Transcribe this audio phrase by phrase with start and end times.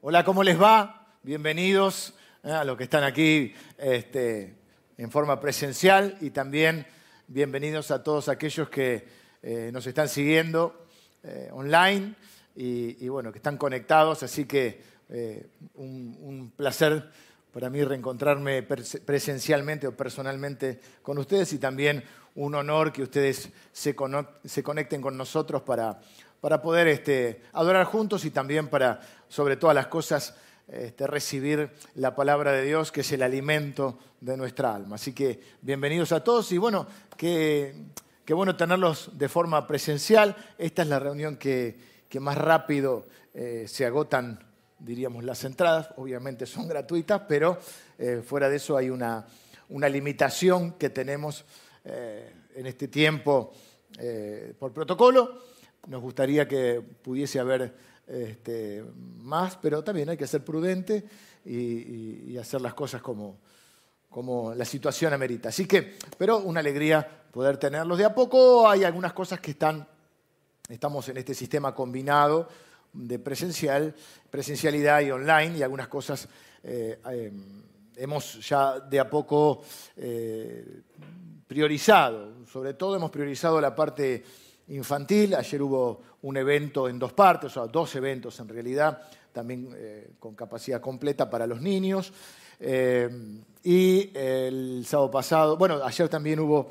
[0.00, 1.08] Hola, ¿cómo les va?
[1.24, 2.14] Bienvenidos
[2.44, 4.54] eh, a los que están aquí este,
[4.96, 6.86] en forma presencial y también
[7.26, 9.08] bienvenidos a todos aquellos que
[9.42, 10.86] eh, nos están siguiendo
[11.24, 12.14] eh, online
[12.54, 14.22] y, bueno, que están conectados.
[14.22, 14.80] Así que
[15.74, 17.10] un, un placer
[17.52, 22.04] para mí reencontrarme presencialmente o personalmente con ustedes y también
[22.38, 26.00] un honor que ustedes se, conecten con nosotros para,
[26.40, 30.34] para poder este, adorar juntos y también para, sobre todas las cosas,
[30.68, 34.96] este, recibir la palabra de Dios, que es el alimento de nuestra alma.
[34.96, 37.74] Así que bienvenidos a todos y bueno, qué,
[38.28, 40.36] bueno tenerlos de forma presencial.
[40.58, 44.44] Esta es la reunión que, más rápido eh, se agotan
[44.78, 47.58] diríamos, las entradas, obviamente son gratuitas, pero
[47.98, 49.26] eh, fuera de eso hay una,
[49.68, 51.44] limitación que tenemos
[51.84, 53.52] eh, en este tiempo
[54.58, 55.48] por protocolo.
[55.86, 57.74] Nos gustaría que pudiese haber
[58.06, 58.84] este,
[59.18, 61.04] más, pero también hay que ser prudente
[61.44, 63.38] y, hacer las cosas como,
[64.08, 65.48] como la situación amerita.
[65.48, 67.98] Así que, pero una alegría poder tenerlos.
[67.98, 69.86] De a poco hay algunas cosas que están,
[70.68, 72.48] estamos en este sistema combinado
[72.92, 73.94] de presencial,
[74.30, 76.28] presencialidad y online y algunas cosas
[76.62, 77.32] eh, eh,
[77.96, 79.62] hemos ya de a poco
[79.96, 80.82] eh,
[81.46, 82.46] priorizado.
[82.46, 84.24] Sobre todo hemos priorizado la parte
[84.68, 85.34] infantil.
[85.34, 89.02] Ayer hubo un evento en dos partes, o sea, dos eventos en realidad,
[89.32, 92.12] también con capacidad completa para los niños.
[92.60, 96.68] y el sábado pasado, bueno, ayer también hubo,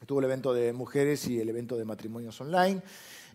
[0.00, 2.82] estuvo el evento de mujeres y el evento de matrimonios online.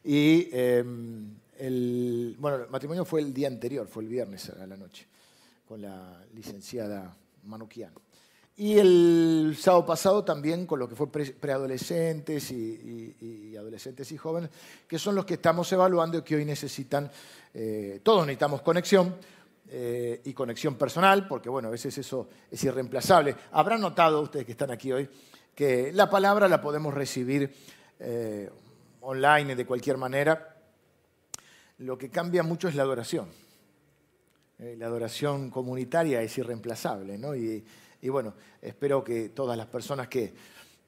[0.03, 5.05] Y el, bueno, el matrimonio fue el día anterior, fue el viernes a la noche,
[5.67, 7.93] con la licenciada Manuquian.
[8.59, 14.49] Y el sábado pasado también con lo que fue preadolescentes y, adolescentes y jóvenes,
[14.85, 17.09] que son los que estamos evaluando y que hoy necesitan,
[17.53, 19.15] eh, todos necesitamos conexión
[19.69, 23.33] eh, y conexión personal, porque bueno, a veces eso es irreemplazable.
[23.53, 25.09] Habrán notado ustedes que están aquí hoy
[25.55, 27.55] que la palabra la podemos recibir
[27.97, 28.49] eh,
[28.99, 30.57] online de cualquier manera,
[31.77, 33.29] lo que cambia mucho es la adoración.
[34.57, 37.33] La adoración comunitaria es irreemplazable, ¿no?
[37.33, 37.63] Y,
[38.07, 40.33] bueno, espero que todas las personas que,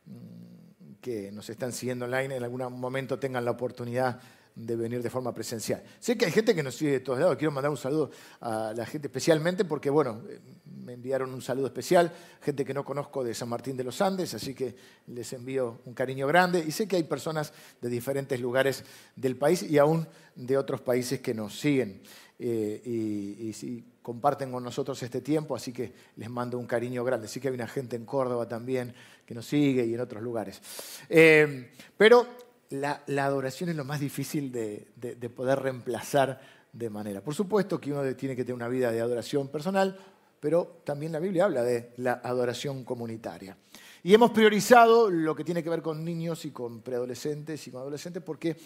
[0.06, 4.22] mm, que nos están siguiendo online en algún momento tengan la oportunidad
[4.56, 5.82] de venir de forma presencial.
[6.00, 7.38] Sé que hay gente que nos sigue de todos lados.
[7.38, 8.12] Quiero mandar un saludo
[8.42, 12.12] a la gente especialmente porque, bueno, eh, me enviaron un saludo especial,
[12.42, 14.76] gente que no conozco de San Martín de los Andes, así que
[15.08, 16.64] les envío un cariño grande.
[16.66, 18.84] Y sé que hay personas de diferentes lugares
[19.16, 22.02] del país y aún de otros países que nos siguen
[22.44, 27.28] eh, y, comparten con nosotros este tiempo, así que les mando un cariño grande.
[27.28, 28.96] Sí que hay una gente en Córdoba también
[29.28, 30.60] que nos sigue y en otros lugares.
[31.08, 32.26] Eh, pero
[32.72, 34.88] la, adoración es lo más difícil de,
[35.36, 36.42] poder reemplazar
[36.74, 37.22] de manera.
[37.22, 39.96] Por supuesto que uno tiene que tener una vida de adoración personal,
[40.40, 43.56] pero también la Biblia habla de la adoración comunitaria.
[44.04, 47.82] Y hemos priorizado lo que tiene que ver con niños y con preadolescentes y con
[47.82, 48.58] adolescentes porque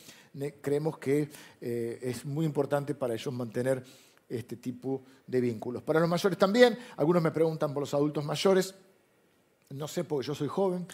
[0.61, 1.29] creemos que
[1.59, 3.83] eh, es muy importante para ellos mantener
[4.29, 5.83] este tipo de vínculos.
[5.83, 8.73] Para los mayores también, algunos me preguntan por los adultos mayores,
[9.75, 10.87] no sé porque yo soy joven.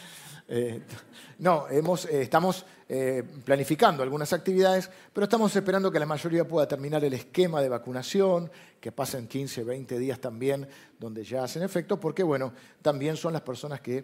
[0.47, 0.81] Eh,
[1.40, 6.68] no, hemos, eh, estamos eh, planificando algunas actividades, pero estamos esperando que la mayoría pueda
[6.68, 10.68] terminar el esquema de vacunación, que pasen 15, 20 días también,
[11.00, 14.03] donde ya hacen efecto, porque bueno, también son las personas que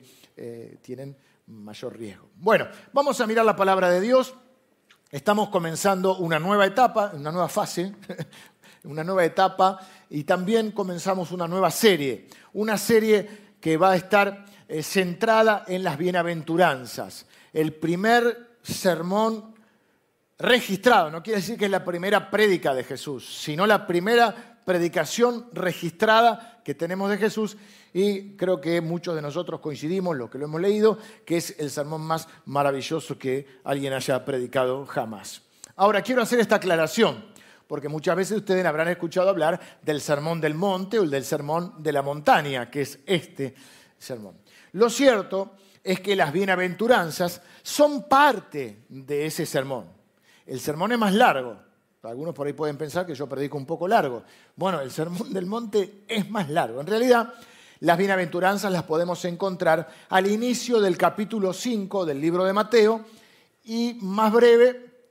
[0.82, 1.18] tienen
[1.48, 2.30] mayor riesgo.
[2.36, 4.36] Bueno, vamos a mirar la palabra de Dios.
[5.10, 7.96] Estamos comenzando una nueva etapa, una nueva fase,
[8.84, 9.80] una nueva etapa,
[10.12, 15.84] y también comenzamos una nueva serie, una serie que va a estar eh, centrada en
[15.84, 17.26] las bienaventuranzas.
[17.54, 19.56] El primer sermón
[20.38, 25.48] registrado, no quiere decir que es la primera prédica de Jesús, sino la primera predicación
[25.54, 27.58] registrada que tenemos de Jesús
[27.94, 31.72] y creo que muchos de nosotros coincidimos, lo que lo hemos leído, que es el
[31.72, 35.42] sermón más maravilloso que alguien haya predicado jamás.
[35.78, 37.26] Ahora, quiero hacer esta aclaración,
[37.68, 41.92] porque muchas veces ustedes habrán escuchado hablar del sermón del monte o del sermón de
[41.94, 43.56] la montaña, que es este
[43.98, 44.36] sermón.
[44.77, 45.53] Lo cierto
[45.83, 49.85] es que las bienaventuranzas son parte de ese sermón.
[50.45, 51.57] El sermón es más largo.
[52.03, 54.21] Algunos por ahí pueden pensar que yo predico un poco largo.
[54.56, 56.79] Bueno, el sermón del monte es más largo.
[56.79, 57.33] En realidad,
[57.79, 63.03] las bienaventuranzas las podemos encontrar al inicio del capítulo 5 del libro de Mateo
[63.63, 65.09] y más breve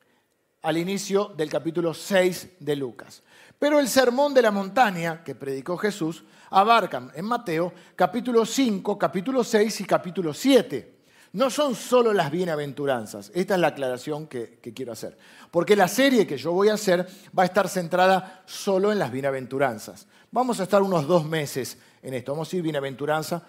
[0.63, 3.25] al inicio del capítulo 6 de Lucas.
[3.59, 9.43] Pero el sermón de la montaña que predicó Jesús abarcan en Mateo capítulo 5, capítulo
[9.43, 10.95] 6 y capítulo 7,
[11.33, 13.31] no son solo las bienaventuranzas.
[13.35, 15.19] Esta es la aclaración que, que, quiero hacer.
[15.51, 17.07] Porque la serie que yo voy a hacer
[17.39, 20.07] va a estar centrada solo en las bienaventuranzas.
[20.31, 22.33] Vamos a estar unos dos meses en esto.
[22.33, 23.43] Vamos a ir bienaventuranza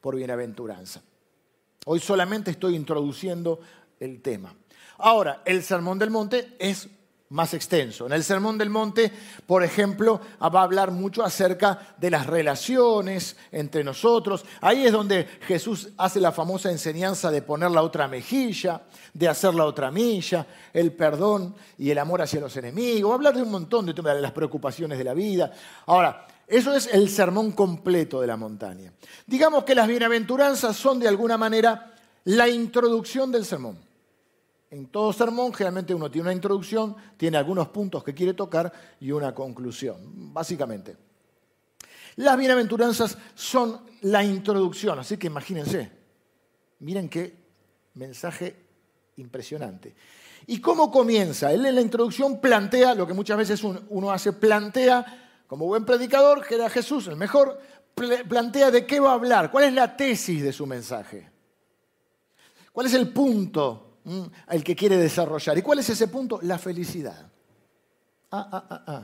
[0.00, 1.02] por bienaventuranza.
[1.86, 3.60] Hoy solamente estoy introduciendo
[3.98, 4.54] el tema.
[4.98, 6.88] Ahora, el Sermón del Monte es
[7.30, 8.06] más extenso.
[8.06, 9.10] En el Sermón del Monte,
[9.46, 14.44] por ejemplo, va a hablar mucho acerca de las relaciones entre nosotros.
[14.60, 18.82] Ahí es donde Jesús hace la famosa enseñanza de poner la otra mejilla,
[19.14, 23.10] de hacer la otra milla, el perdón y el amor hacia los enemigos.
[23.10, 25.52] Va a hablar de un montón de temas, de las preocupaciones de la vida.
[25.86, 28.92] Ahora, eso es el sermón completo de la montaña.
[29.24, 31.94] Digamos que las bienaventuranzas son de alguna manera
[32.24, 33.89] la introducción del sermón.
[34.70, 39.10] En todo sermón generalmente uno tiene una introducción, tiene algunos puntos que quiere tocar y
[39.10, 40.96] una conclusión, básicamente.
[42.16, 45.90] Las bienaventuranzas son la introducción, así que imagínense,
[46.80, 47.34] miren qué
[47.94, 48.54] mensaje
[49.16, 49.94] impresionante.
[50.46, 51.52] ¿Y cómo comienza?
[51.52, 56.46] Él en la introducción plantea lo que muchas veces uno hace, plantea, como buen predicador,
[56.46, 57.60] que era Jesús, el mejor,
[58.28, 61.28] plantea de qué va a hablar, cuál es la tesis de su mensaje,
[62.72, 63.89] cuál es el punto
[64.48, 65.56] el que quiere desarrollar.
[65.58, 66.38] ¿Y cuál es ese punto?
[66.42, 67.30] La felicidad.
[68.30, 69.02] Ah, ah, ah, ah.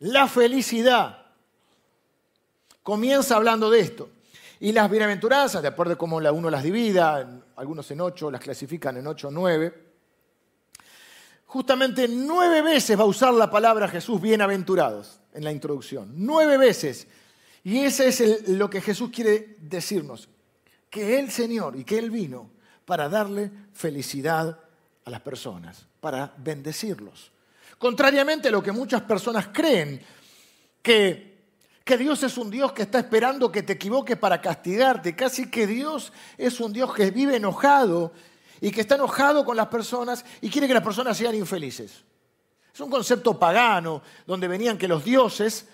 [0.00, 1.26] La felicidad.
[2.82, 4.10] Comienza hablando de esto.
[4.60, 8.96] Y las bienaventuranzas, de acuerdo a cómo uno las divida, algunos en ocho, las clasifican
[8.98, 9.90] en ocho o nueve,
[11.46, 16.12] justamente nueve veces va a usar la palabra Jesús bienaventurados en la introducción.
[16.14, 17.06] Nueve veces.
[17.64, 20.28] Y ese es lo que Jesús quiere decirnos.
[20.88, 22.50] Que el Señor y que Él vino
[22.90, 24.58] para darle felicidad
[25.04, 27.30] a las personas, para bendecirlos.
[27.78, 30.02] Contrariamente a lo que muchas personas creen,
[30.82, 31.38] que,
[31.84, 35.68] que Dios es un Dios que está esperando que te equivoques para castigarte, casi que
[35.68, 38.12] Dios es un Dios que vive enojado
[38.60, 42.02] y que está enojado con las personas y quiere que las personas sean infelices.
[42.74, 45.64] Es un concepto pagano, donde venían que los dioses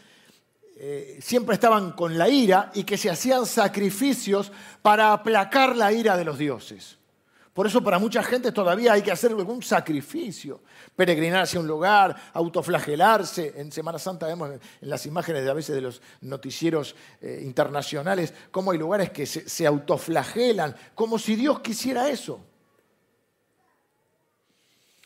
[0.79, 4.53] eh, siempre estaban con la ira y que se hacían sacrificios
[4.83, 6.99] para aplacar la ira de los dioses.
[7.57, 10.61] Por eso para mucha gente todavía hay que hacer algún sacrificio,
[10.95, 13.55] peregrinar hacia un lugar, autoflagelarse.
[13.57, 18.35] En Semana Santa vemos en las imágenes de a veces de los noticieros eh, internacionales
[18.51, 22.45] cómo hay lugares que se, se autoflagelan, como si Dios quisiera eso.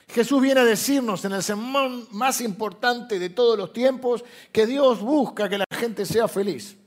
[0.09, 4.99] Jesús viene a decirnos en el sermón más importante de todos los tiempos que Dios
[4.99, 6.80] busca que la gente sea feliz.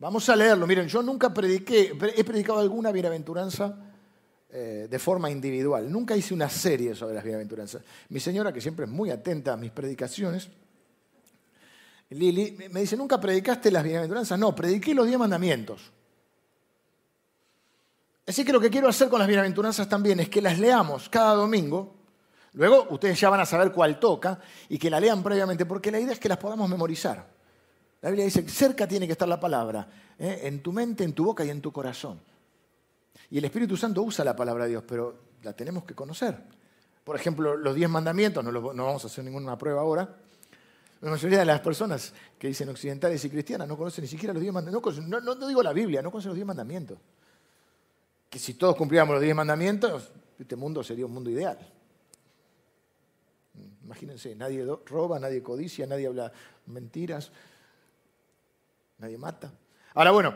[0.00, 0.66] Vamos a leerlo.
[0.66, 3.76] Miren, yo nunca prediqué, he predicado alguna bienaventuranza
[4.48, 5.92] eh, de forma individual.
[5.92, 7.82] Nunca hice una serie sobre las bienaventuranzas.
[8.08, 10.48] Mi señora, que siempre es muy atenta a mis predicaciones,
[12.08, 14.38] Lili, me dice, ¿nunca predicaste las bienaventuranzas?
[14.38, 15.92] No, prediqué los diez mandamientos.
[18.26, 21.34] Así que lo que quiero hacer con las bienaventuranzas también es que las leamos cada
[21.34, 21.94] domingo.
[22.54, 26.00] Luego ustedes ya van a saber cuál toca y que la lean previamente, porque la
[26.00, 27.39] idea es que las podamos memorizar.
[28.02, 29.86] La Biblia dice, cerca tiene que estar la palabra,
[30.18, 30.40] ¿eh?
[30.44, 32.20] en tu mente, en tu boca y en tu corazón.
[33.30, 36.36] Y el Espíritu Santo usa la palabra de Dios, pero la tenemos que conocer.
[37.04, 40.16] Por ejemplo, los diez mandamientos, no, vamos a hacer ninguna prueba ahora.
[41.00, 44.40] La mayoría de las personas que dicen occidentales y cristianas no conocen ni siquiera los
[44.40, 44.98] diez mandamientos.
[45.00, 46.98] No, no, digo la Biblia, no conocen los diez mandamientos.
[48.28, 51.58] Que si todos cumpliéramos los diez mandamientos, este mundo sería un mundo ideal.
[53.84, 56.32] Imagínense, nadie roba, nadie codicia, nadie habla
[56.66, 57.32] mentiras,
[59.00, 59.52] nadie mata.
[59.94, 60.34] Ahora bueno,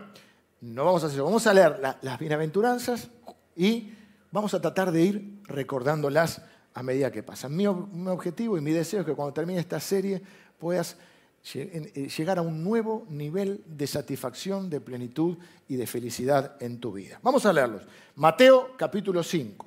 [0.60, 3.08] no vamos a hacer eso, vamos a leer las bienaventuranzas
[3.54, 3.92] y
[4.32, 6.42] vamos a tratar de ir recordándolas
[6.72, 7.54] a medida que pasan.
[7.54, 10.20] Mi, objetivo y mi deseo es que cuando termine esta serie
[10.58, 10.96] puedas
[11.54, 15.36] eh, llegar a un nuevo nivel de satisfacción, de plenitud
[15.68, 17.20] y de felicidad en tu vida.
[17.22, 17.82] Vamos a leerlos.
[18.16, 19.66] Mateo capítulo 5.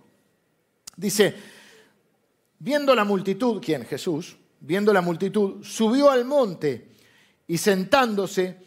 [0.97, 1.35] Dice,
[2.59, 3.85] viendo la multitud, ¿quién?
[3.85, 6.89] Jesús, viendo la multitud, subió al monte
[7.47, 8.66] y sentándose,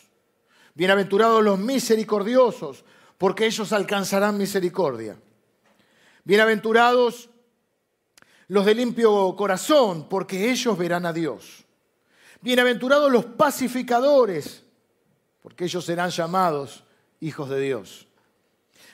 [0.73, 2.85] Bienaventurados los misericordiosos,
[3.17, 5.17] porque ellos alcanzarán misericordia.
[6.23, 7.29] Bienaventurados
[8.47, 11.65] los de limpio corazón, porque ellos verán a Dios.
[12.41, 14.63] Bienaventurados los pacificadores,
[15.41, 16.83] porque ellos serán llamados
[17.19, 18.07] hijos de Dios.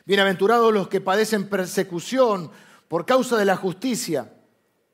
[0.05, 2.51] Bienaventurados los que padecen persecución
[2.87, 4.33] por causa de la justicia,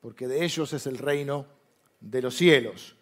[0.00, 1.46] porque de ellos es el reino
[2.00, 2.96] de los cielos.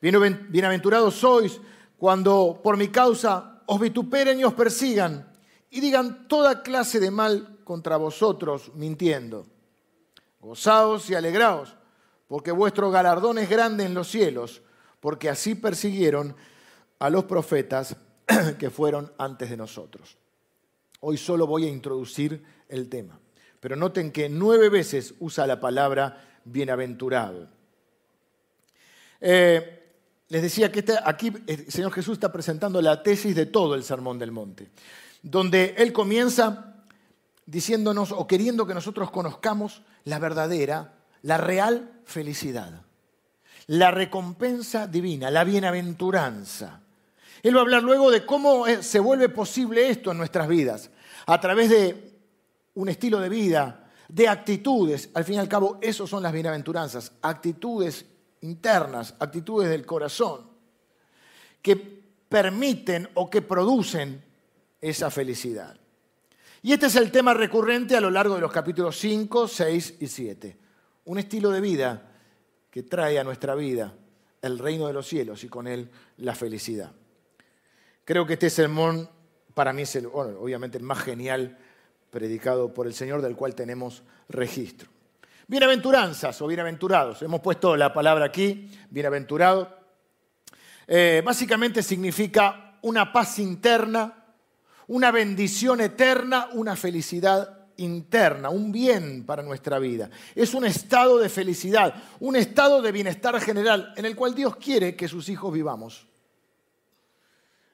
[0.00, 1.60] Bienaventurados sois
[2.02, 5.24] cuando por mi causa os vituperen y os persigan
[5.70, 9.46] y digan toda clase de mal contra vosotros mintiendo.
[10.40, 11.76] Gozaos y alegraos,
[12.26, 14.62] porque vuestro galardón es grande en los cielos,
[14.98, 16.34] porque así persiguieron
[16.98, 17.94] a los profetas
[18.58, 20.18] que fueron antes de nosotros.
[20.98, 23.16] Hoy solo voy a introducir el tema,
[23.60, 27.46] pero noten que nueve veces usa la palabra bienaventurado.
[29.20, 29.81] Eh,
[30.32, 34.18] les decía que aquí el Señor Jesús está presentando la tesis de todo el Sermón
[34.18, 34.70] del Monte,
[35.22, 36.76] donde Él comienza
[37.44, 42.80] diciéndonos o queriendo que nosotros conozcamos la verdadera, la real felicidad,
[43.66, 46.80] la recompensa divina, la bienaventuranza.
[47.42, 50.88] Él va a hablar luego de cómo se vuelve posible esto en nuestras vidas,
[51.26, 52.10] a través de
[52.72, 55.10] un estilo de vida, de actitudes.
[55.12, 58.06] Al fin y al cabo, eso son las bienaventuranzas, actitudes
[58.42, 60.46] internas, actitudes del corazón,
[61.60, 61.76] que
[62.28, 64.22] permiten o que producen
[64.80, 65.76] esa felicidad.
[66.62, 70.06] Y este es el tema recurrente a lo largo de los capítulos 5, 6 y
[70.06, 70.56] 7.
[71.06, 72.10] Un estilo de vida
[72.70, 73.94] que trae a nuestra vida
[74.40, 76.92] el reino de los cielos y con él la felicidad.
[78.04, 79.08] Creo que este sermón
[79.54, 81.58] para mí es obviamente el más genial
[82.10, 84.91] predicado por el Señor del cual tenemos registro.
[85.52, 87.20] Bienaventuranzas o bienaventurados.
[87.20, 89.68] Hemos puesto la palabra aquí, bienaventurado.
[90.86, 94.24] Eh, básicamente significa una paz interna,
[94.86, 100.08] una bendición eterna, una felicidad interna, un bien para nuestra vida.
[100.34, 104.96] Es un estado de felicidad, un estado de bienestar general en el cual Dios quiere
[104.96, 106.06] que sus hijos vivamos.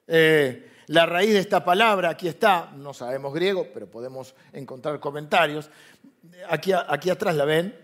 [0.08, 5.70] Eh, la raíz de esta palabra, aquí está, no sabemos griego, pero podemos encontrar comentarios.
[6.48, 7.78] Aquí, aquí atrás la ven.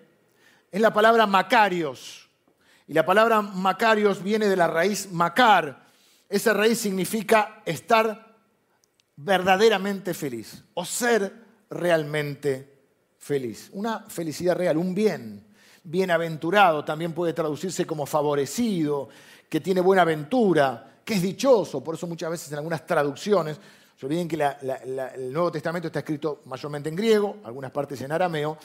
[0.73, 2.31] Es la palabra Macarios.
[2.87, 5.85] Y la palabra Macarios viene de la raíz Macar.
[6.31, 8.37] Esa raíz significa estar
[9.17, 11.31] verdaderamente feliz o ser
[11.69, 12.87] realmente
[13.19, 13.69] feliz.
[13.75, 15.47] Una felicidad real, un bien.
[15.83, 19.11] Bienaventurado también puede traducirse como favorecido,
[19.51, 23.61] que tiene buena aventura que es dichoso, por eso muchas veces en algunas traducciones,
[23.97, 28.59] se olviden que el Nuevo Testamento está escrito mayormente en griego, algunas partes en arameo,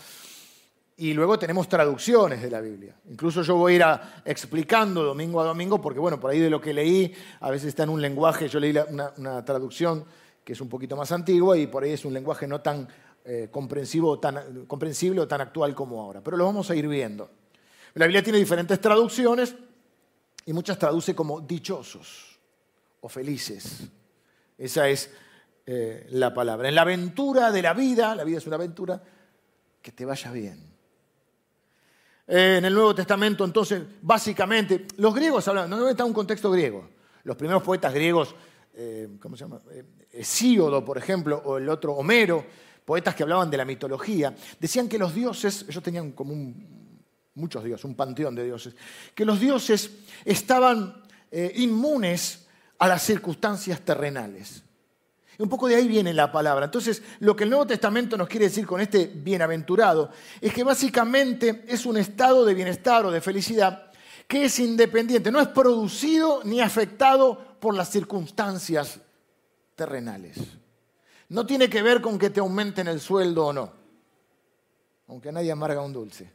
[0.98, 2.96] y luego tenemos traducciones de la Biblia.
[3.10, 3.86] Incluso yo voy a ir
[4.25, 7.84] explicando domingo a domingo, porque bueno, por ahí de lo que leí, a veces está
[7.84, 8.75] en un lenguaje, yo leí
[9.17, 10.03] una, traducción
[10.43, 12.88] que es un poquito más antigua y por ahí es un lenguaje no tan
[13.24, 16.22] eh, comprensivo, tan, comprensible o tan actual como ahora.
[16.22, 17.29] Pero lo vamos a ir viendo.
[17.93, 19.55] La Biblia tiene diferentes traducciones
[20.46, 22.28] y muchas traduce como dichosos
[23.01, 23.84] o felices.
[24.58, 25.10] Esa es
[25.72, 26.68] eh, la palabra.
[26.68, 29.00] En la aventura de la vida, la vida es una aventura,
[29.82, 30.60] que te vaya bien.
[32.27, 36.89] Eh, en el Nuevo Testamento, entonces, básicamente, los griegos hablan, no está un contexto griego.
[37.24, 38.36] Los primeros poetas griegos,
[38.74, 39.62] eh, ¿cómo se llama?
[40.12, 42.44] Hesíodo, por ejemplo, o el otro Homero,
[42.84, 46.34] poetas que hablaban de la mitología, decían que los dioses, ellos tenían como
[47.36, 48.75] muchos dioses, un panteón de dioses,
[49.13, 49.91] que los dioses
[50.25, 51.03] estaban
[51.53, 52.49] inmunes
[52.79, 54.63] a las circunstancias terrenales.
[55.38, 56.65] Un poco de ahí viene la palabra.
[56.65, 61.63] Entonces, lo que el Nuevo Testamento nos quiere decir con este bienaventurado es que básicamente
[61.67, 63.89] es un estado de bienestar o de felicidad
[64.27, 69.00] que es independiente, no es producido ni afectado por las circunstancias
[69.75, 70.38] terrenales.
[71.29, 73.74] No tiene que ver con que te aumenten el sueldo o no,
[75.07, 76.31] aunque nadie amarga un dulce.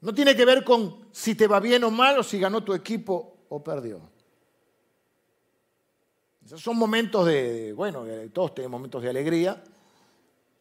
[0.00, 2.72] No tiene que ver con si te va bien o mal o si ganó tu
[2.72, 4.00] equipo o perdió.
[6.46, 9.60] Esos son momentos de, bueno, todos tenemos momentos de alegría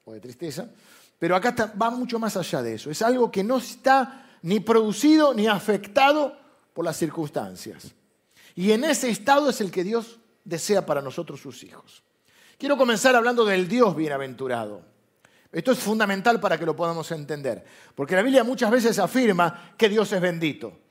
[0.04, 0.68] o de tristeza,
[1.20, 2.90] pero acá va mucho más allá de eso.
[2.90, 6.36] Es algo que no está ni producido ni afectado
[6.74, 7.94] por las circunstancias.
[8.56, 12.02] Y en ese estado es el que Dios desea para nosotros sus hijos.
[12.58, 14.82] Quiero comenzar hablando del Dios bienaventurado.
[15.52, 17.64] Esto es fundamental para que lo podamos entender,
[17.94, 20.85] porque la Biblia muchas veces afirma que Dios es bendito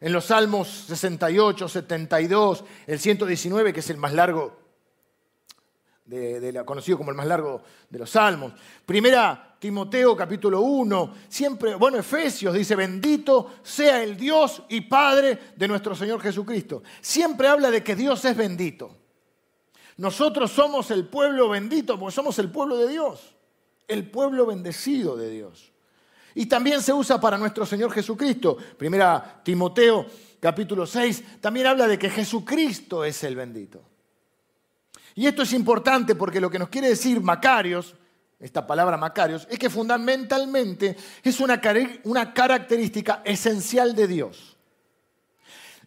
[0.00, 4.56] en los Salmos 68, 72, el 119, que es el más largo,
[6.04, 8.52] de, conocido como el más largo de los Salmos.
[8.86, 15.68] Primera Timoteo capítulo 1, siempre, bueno, Efesios dice, bendito sea el Dios y Padre de
[15.68, 16.82] nuestro Señor Jesucristo.
[17.00, 18.96] Siempre habla de que Dios es bendito.
[19.96, 23.34] Nosotros somos el pueblo bendito porque somos el pueblo de Dios,
[23.88, 25.72] el pueblo bendecido de Dios.
[26.34, 28.56] Y también se usa para nuestro Señor Jesucristo.
[28.76, 30.06] Primera Timoteo
[30.40, 33.82] capítulo 6 también habla de que Jesucristo es el bendito.
[35.14, 37.94] Y esto es importante porque lo que nos quiere decir Macarios,
[38.38, 41.60] esta palabra Macarios, es que fundamentalmente es una,
[42.04, 44.56] una característica esencial de Dios.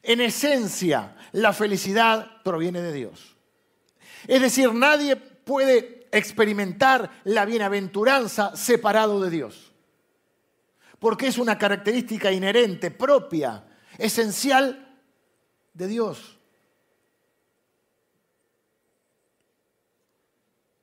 [0.04, 3.38] En esencia, la felicidad proviene de Dios.
[4.28, 9.71] Es decir, nadie puede experimentar la bienaventuranza separado de Dios.
[11.02, 13.64] Porque es una característica inherente, propia,
[13.98, 15.00] esencial
[15.74, 16.38] de Dios.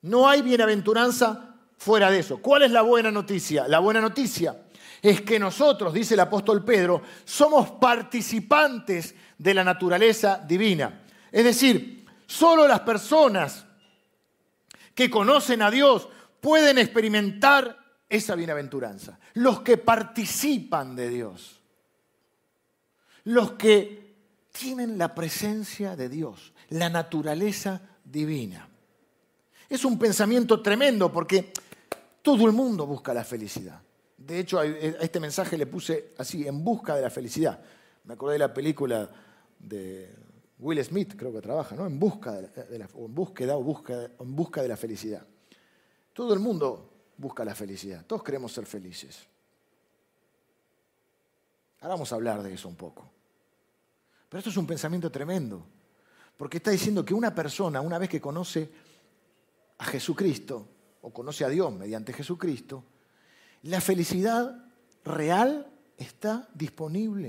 [0.03, 2.39] No hay bienaventuranza fuera de eso.
[2.39, 3.69] ¿Cuál es la buena noticia?
[3.69, 4.61] La buena noticia
[5.01, 11.01] es que nosotros, dice el apóstol Pedro, somos participantes de la naturaleza divina.
[11.31, 13.67] Es decir, solo las personas
[14.97, 16.09] que conocen a Dios
[16.41, 17.78] pueden experimentar
[18.09, 19.19] esa bienaventuranza.
[19.35, 21.61] Los que participan de Dios.
[23.25, 24.09] Los que
[24.53, 28.69] tienen la presencia de Dios, la naturaleza divina.
[29.69, 31.53] Es un pensamiento tremendo porque
[32.23, 33.81] todo el mundo busca la felicidad.
[34.17, 37.61] De hecho, a este mensaje le puse así, en busca de la felicidad.
[38.05, 39.09] Me acordé de la película
[39.59, 40.15] de
[40.59, 41.87] Will Smith, creo que trabaja, ¿no?
[41.87, 45.25] En busca de la, en búsqueda o busca, en busca de la felicidad.
[46.13, 46.88] Todo el mundo
[47.19, 48.07] busca la felicidad.
[48.07, 49.27] Todos queremos ser felices.
[51.81, 53.11] Ahora vamos a hablar de eso un poco.
[54.29, 55.65] Pero esto es un pensamiento tremendo,
[56.37, 58.71] porque está diciendo que una persona, una vez que conoce
[59.79, 60.69] a Jesucristo,
[61.01, 62.85] o conoce a Dios mediante Jesucristo,
[63.63, 64.67] la felicidad
[65.05, 67.29] real está disponible,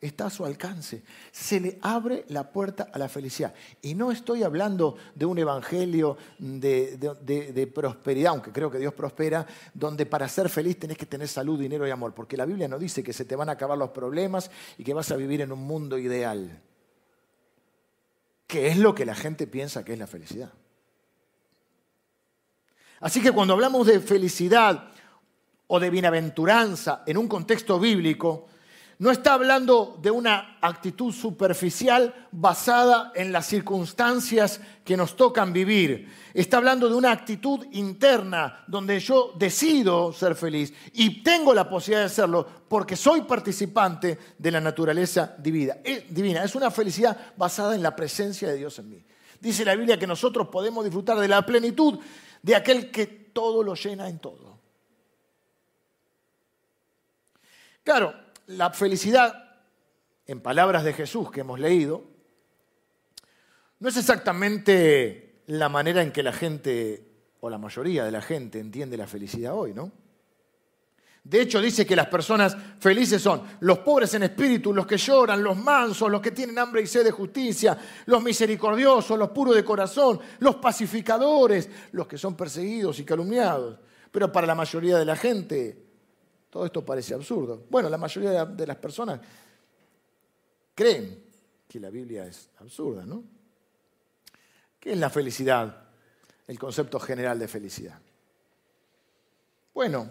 [0.00, 1.02] está a su alcance.
[1.32, 3.54] Se le abre la puerta a la felicidad.
[3.82, 10.06] Y no estoy hablando de un evangelio de, prosperidad, aunque creo que Dios prospera, donde
[10.06, 13.02] para ser feliz tenés que tener salud, dinero y amor, porque la Biblia no dice
[13.02, 15.60] que se te van a acabar los problemas y que vas a vivir en un
[15.60, 16.62] mundo ideal,
[18.46, 20.52] que es lo que la gente piensa que es la felicidad.
[23.00, 24.90] Así que cuando hablamos de felicidad
[25.68, 28.48] o de bienaventuranza en un contexto bíblico,
[28.98, 36.12] no está hablando de una actitud superficial basada en las circunstancias que nos tocan vivir.
[36.34, 42.00] Está hablando de una actitud interna donde yo decido ser feliz y tengo la posibilidad
[42.00, 45.76] de hacerlo porque soy participante de la naturaleza divina.
[45.84, 49.04] Es una felicidad basada en la presencia de Dios en mí.
[49.40, 52.00] Dice la Biblia que nosotros podemos disfrutar de la plenitud
[52.42, 54.58] de aquel que todo lo llena en todo.
[57.84, 58.12] Claro,
[58.48, 59.44] la felicidad,
[60.26, 62.04] en palabras de Jesús que hemos leído,
[63.80, 67.06] no es exactamente la manera en que la gente,
[67.40, 69.92] o la mayoría de la gente, entiende la felicidad hoy, ¿no?
[71.24, 75.42] De hecho, dice que las personas felices son los pobres en espíritu, los que lloran,
[75.42, 79.64] los mansos, los que tienen hambre y sed de justicia, los misericordiosos, los puros de
[79.64, 83.78] corazón, los pacificadores, los que son perseguidos y calumniados.
[84.10, 85.87] Pero para la mayoría de la gente,
[86.50, 87.64] todo esto parece absurdo.
[87.68, 89.20] Bueno, la mayoría de las personas
[90.74, 91.24] creen
[91.68, 93.22] que la Biblia es absurda, ¿no?
[94.78, 95.84] ¿Qué es la felicidad?
[96.46, 98.00] El concepto general de felicidad.
[99.74, 100.08] Bueno,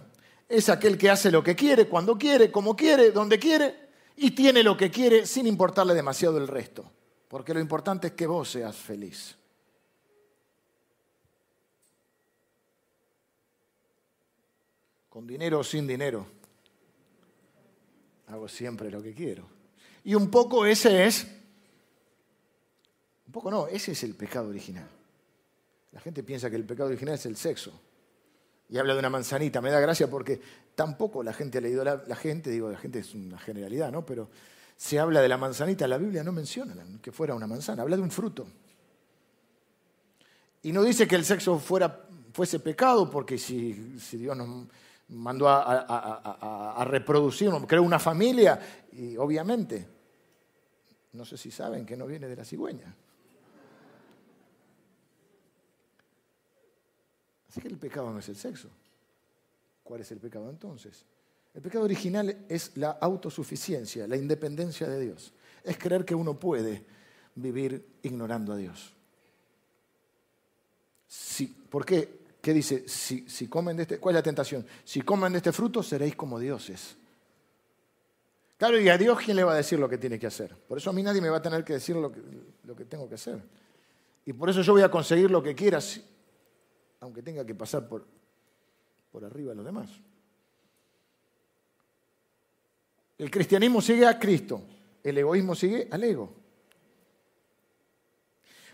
[0.48, 4.64] es aquel que hace lo que quiere, cuando quiere, como quiere, donde quiere, y tiene
[4.64, 6.92] lo que quiere sin importarle demasiado el resto.
[7.28, 9.37] Porque lo importante es que vos seas feliz.
[15.18, 16.28] Con dinero o sin dinero.
[18.28, 19.48] Hago siempre lo que quiero.
[20.04, 21.26] Y un poco ese es,
[23.26, 24.88] un poco no, ese es el pecado original.
[25.92, 27.74] La gente piensa que el pecado original es el sexo
[28.70, 29.60] y habla de una manzanita.
[29.60, 30.40] Me da gracia porque
[30.76, 34.06] tampoco la gente ha leído, la, gente, digo, la gente es una generalidad, ¿no?
[34.06, 34.30] Pero
[34.76, 38.04] se habla de la manzanita, la Biblia no menciona que fuera una manzana, habla de
[38.04, 38.46] un fruto.
[40.62, 43.74] Y no dice que el sexo fuera, fuese pecado, porque si,
[44.12, 44.68] Dios nos
[45.10, 49.88] mandó a, a, reproducir, creó una familia, y obviamente,
[51.14, 52.94] no sé si saben que no viene de la cigüeña.
[57.50, 58.70] Así que el pecado no es el sexo.
[59.84, 61.06] ¿Cuál es el pecado entonces?
[61.54, 65.34] El pecado original es la autosuficiencia, la independencia de Dios.
[65.64, 66.86] Es creer que uno puede
[67.36, 68.94] vivir ignorando a Dios.
[71.70, 72.27] ¿Por qué?
[72.48, 72.88] ¿Qué dice?
[72.88, 74.66] Si, comen de este, ¿Cuál es la tentación?
[74.86, 76.96] Si comen de este fruto, seréis como dioses.
[78.56, 80.56] Claro, y a Dios, ¿quién le va a decir lo que tiene que hacer?
[80.56, 82.22] Por eso a mí nadie me va a tener que decir lo que,
[82.64, 83.44] lo que tengo que hacer.
[84.26, 85.80] Y por eso yo voy a conseguir lo que quiera
[87.02, 88.08] aunque tenga que pasar por,
[89.12, 89.90] por arriba de los demás.
[93.18, 94.62] El cristianismo sigue a Cristo,
[95.04, 96.34] el egoísmo sigue al ego.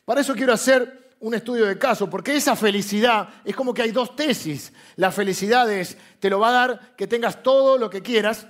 [0.06, 3.92] Para eso quiero hacer un estudio de caso, porque esa felicidad es como que hay
[3.92, 4.74] dos tesis.
[4.98, 8.46] La felicidad es, te lo va a dar que tengas todo lo que quieras,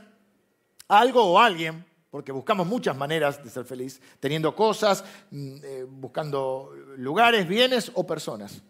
[0.87, 6.73] algo o alguien, porque buscamos muchas maneras de ser feliz, teniendo cosas, mm, eh, buscando
[6.97, 8.63] lugares, bienes o personas.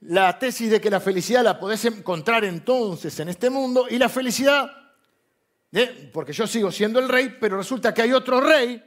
[0.00, 4.10] La tesis de que la felicidad la podés encontrar entonces en este mundo y la
[4.10, 4.70] felicidad,
[6.12, 8.82] porque yo sigo siendo el rey, pero resulta que hay otro rey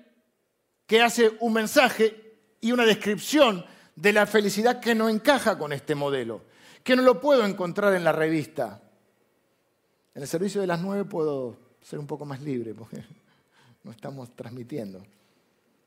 [0.90, 3.64] que hace un mensaje y una descripción
[3.96, 6.42] de la felicidad que no encaja con este modelo,
[6.84, 8.82] que no lo puedo encontrar en la revista.
[10.16, 13.04] En el servicio de las nueve puedo ser un poco más libre porque
[13.84, 15.06] no estamos transmitiendo.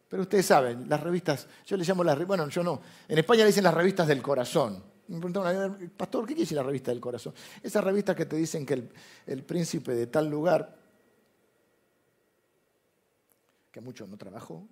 [0.09, 3.47] Pero ustedes saben, las revistas, yo les llamo las, bueno, yo no, en España le
[3.47, 4.85] dicen las revistas del corazón.
[5.09, 7.35] Me preguntaron, pastor, ¿qué quiere decir la revista del corazón?
[7.61, 8.89] Esas revistas que te dicen que
[9.27, 10.79] el, príncipe de tal lugar,
[13.73, 14.65] que mucho no trabajó,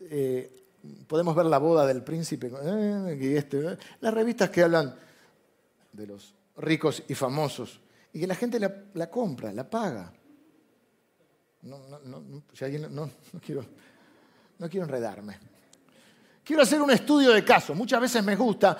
[0.00, 0.66] eh,
[1.06, 4.94] podemos ver la boda del príncipe, eh, y este, eh, las revistas que hablan
[5.92, 7.80] de los ricos y famosos,
[8.12, 10.12] y que la gente la, compra, la paga.
[11.62, 11.80] No,
[13.44, 13.64] quiero,
[14.58, 15.38] no quiero enredarme.
[16.44, 17.72] Quiero hacer un estudio de caso.
[17.72, 18.76] Muchas veces me gusta,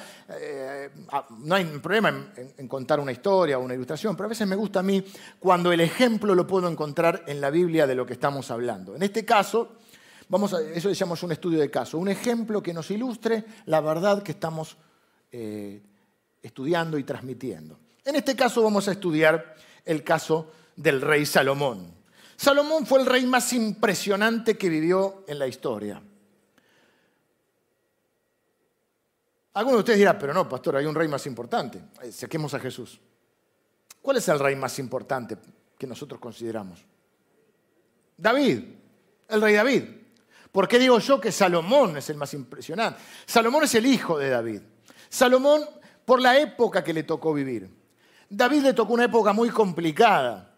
[1.12, 4.56] ah, no hay problema en, contar una historia o una ilustración, pero a veces me
[4.56, 5.04] gusta a mí
[5.38, 8.96] cuando el ejemplo lo puedo encontrar en la Biblia de lo que estamos hablando.
[8.96, 9.76] En este caso,
[10.32, 13.82] vamos a, eso le llamamos un estudio de caso, un ejemplo que nos ilustre la
[13.82, 14.78] verdad que estamos
[15.30, 15.82] eh,
[16.42, 17.78] estudiando y transmitiendo.
[18.02, 21.92] En este caso vamos a estudiar el caso del rey Salomón.
[22.34, 26.02] Salomón fue el rey más impresionante que vivió en la historia.
[29.52, 31.78] Algunos de ustedes dirán, pero no, pastor, hay un rey más importante.
[32.02, 32.98] Eh, saquemos a Jesús.
[34.00, 35.36] ¿Cuál es el rey más importante
[35.76, 36.82] que nosotros consideramos?
[38.16, 38.62] David,
[39.28, 40.01] el rey David.
[40.52, 43.00] ¿Por qué digo yo que Salomón es el más impresionante?
[43.24, 44.60] Salomón es el hijo de David.
[45.08, 45.62] Salomón
[46.04, 47.70] por la época que le tocó vivir.
[48.28, 50.54] David le tocó una época muy complicada.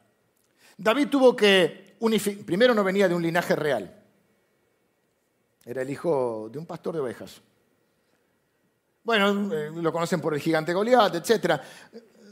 [0.77, 4.03] David tuvo que unificar, primero no venía de un linaje real,
[5.65, 7.41] era el hijo de un pastor de ovejas.
[9.05, 11.61] Bueno, eh, lo conocen por el gigante Goliat, etc.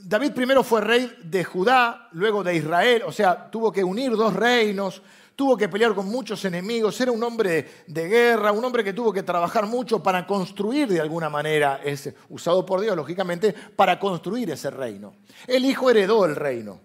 [0.04, 4.34] David primero fue rey de Judá, luego de Israel, o sea, tuvo que unir dos
[4.34, 5.02] reinos,
[5.36, 9.12] tuvo que pelear con muchos enemigos, era un hombre de guerra, un hombre que tuvo
[9.12, 14.50] que trabajar mucho para construir de alguna manera, ese, usado por Dios, lógicamente, para construir
[14.50, 15.14] ese reino.
[15.46, 16.80] El hijo heredó el reino,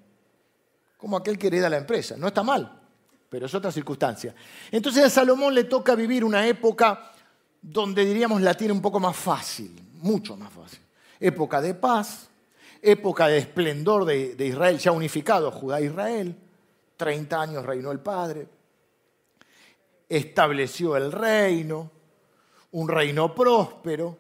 [0.98, 2.16] como aquel que hereda la empresa.
[2.18, 2.82] No está mal,
[3.30, 4.34] pero es otra circunstancia.
[4.72, 7.12] Entonces a Salomón le toca vivir una época
[7.62, 10.80] donde diríamos la tiene un poco más fácil, mucho más fácil.
[11.20, 12.30] Época de paz,
[12.82, 16.36] época de esplendor de, de Israel, ya unificado Judá e Israel
[16.98, 18.48] 30 años reinó el Padre,
[20.10, 21.92] estableció el reino,
[22.72, 24.18] un reino próspero.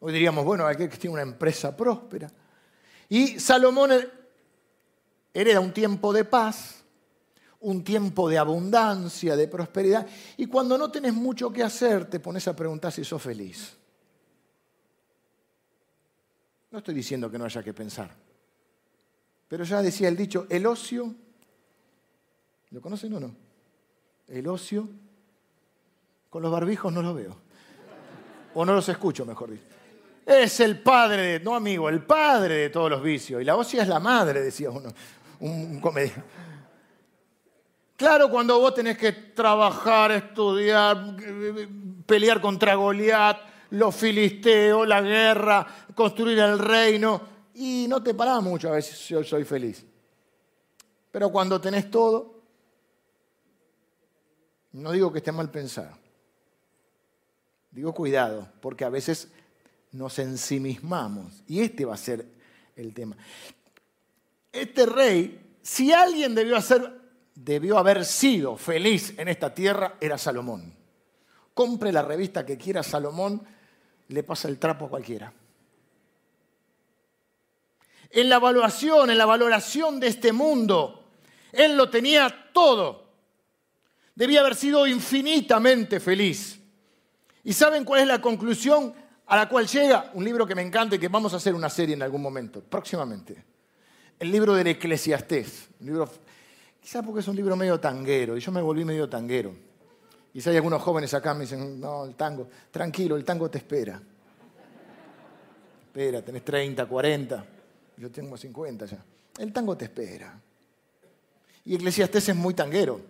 [0.00, 2.30] Hoy diríamos, bueno, aquel que tiene una empresa próspera.
[3.08, 3.90] Y Salomón
[5.32, 6.82] hereda un tiempo de paz,
[7.60, 10.06] un tiempo de abundancia, de prosperidad.
[10.38, 13.76] Y cuando no tenés mucho que hacer, te pones a preguntar si sos feliz.
[16.70, 18.10] No estoy diciendo que no haya que pensar.
[19.48, 21.14] Pero ya decía el dicho, el ocio
[22.70, 23.34] ¿Lo conocen o no?
[24.28, 24.88] El ocio.
[26.28, 27.36] Con los barbijos no lo veo.
[28.54, 29.64] O no los escucho, mejor dicho.
[30.24, 33.42] Es el padre, no amigo, el padre de todos los vicios.
[33.42, 34.92] Y la ocia es la madre, decía uno,
[35.40, 36.22] un, comediante.
[37.96, 41.16] Claro, cuando vos tenés que trabajar, estudiar,
[42.06, 43.38] pelear contra Goliat,
[43.70, 47.20] los filisteos, la guerra, construir el reino,
[47.54, 49.84] y no te parás mucho a veces yo soy feliz.
[51.10, 52.40] Pero cuando tenés todo,
[54.72, 55.98] no digo que esté mal pensado.
[57.70, 59.28] Digo cuidado, porque a veces
[59.92, 61.42] nos ensimismamos.
[61.46, 62.26] Y este va a ser
[62.76, 63.16] el tema.
[64.52, 66.58] Este rey, si alguien debió,
[67.34, 70.74] debió haber sido feliz en esta tierra, era Salomón.
[71.54, 73.42] Compre la revista que quiera Salomón,
[74.10, 75.32] le pasa el trapo a cualquiera.
[78.10, 81.04] En la evaluación, en la valoración de este mundo,
[81.52, 83.10] él lo tenía todo
[84.20, 86.60] debía haber sido infinitamente feliz.
[87.42, 88.92] ¿Y saben cuál es la conclusión
[89.24, 90.10] a la cual llega?
[90.12, 92.60] Un libro que me encanta y que vamos a hacer una serie en algún momento,
[92.60, 93.42] próximamente.
[94.18, 95.70] El libro del Eclesiastés.
[95.80, 96.06] libro,
[96.82, 99.54] quizás porque es un libro medio tanguero, y yo me volví medio tanguero.
[100.32, 103.58] Y si hay algunos jóvenes acá me dicen, no, el tango, tranquilo, el tango te
[103.58, 104.00] espera.
[105.82, 107.44] Espera, tenés 30, 40.
[107.96, 109.04] yo tengo 50 ya.
[109.38, 110.40] El tango te espera.
[111.64, 113.00] Y Eclesiastés es muy tanguero.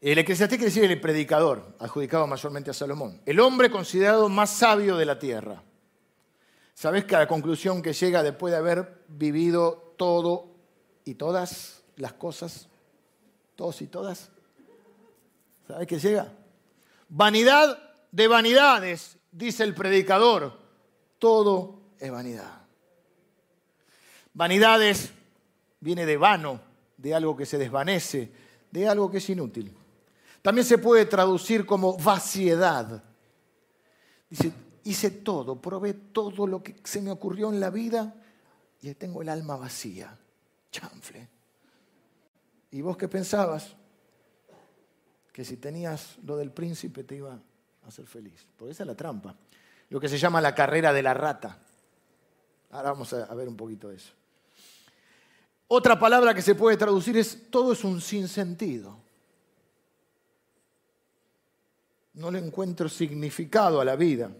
[0.00, 3.20] El Eclesiastés quiere decir el predicador, adjudicado mayormente a Salomón.
[3.26, 5.62] El hombre considerado más sabio de la tierra.
[6.72, 10.46] ¿Sabes que la conclusión que llega después de haber vivido todo
[11.04, 12.68] y todas las cosas?
[13.56, 14.30] Todos y todas.
[15.70, 16.32] ¿Sabes qué llega?
[17.08, 17.78] Vanidad
[18.10, 20.58] de vanidades, dice el predicador.
[21.18, 22.62] Todo es vanidad.
[24.34, 25.12] Vanidades
[25.78, 26.60] viene de vano,
[26.96, 28.32] de algo que se desvanece,
[28.70, 29.72] de algo que es inútil.
[30.42, 33.04] También se puede traducir como vaciedad.
[34.28, 34.52] Dice,
[34.84, 38.14] hice todo, probé todo lo que se me ocurrió en la vida
[38.82, 40.18] y tengo el alma vacía.
[40.72, 41.28] Chanfle.
[42.72, 43.76] ¿Y vos qué pensabas?
[45.32, 48.46] Que si tenías lo del príncipe te iba a hacer feliz.
[48.56, 49.34] Porque esa es la trampa.
[49.88, 51.58] Lo que se llama la carrera de la rata.
[52.70, 54.12] Ahora vamos a ver un poquito de eso.
[55.72, 58.96] Otra palabra que se puede traducir es todo es un sinsentido.
[62.14, 64.32] No le encuentro significado a la vida.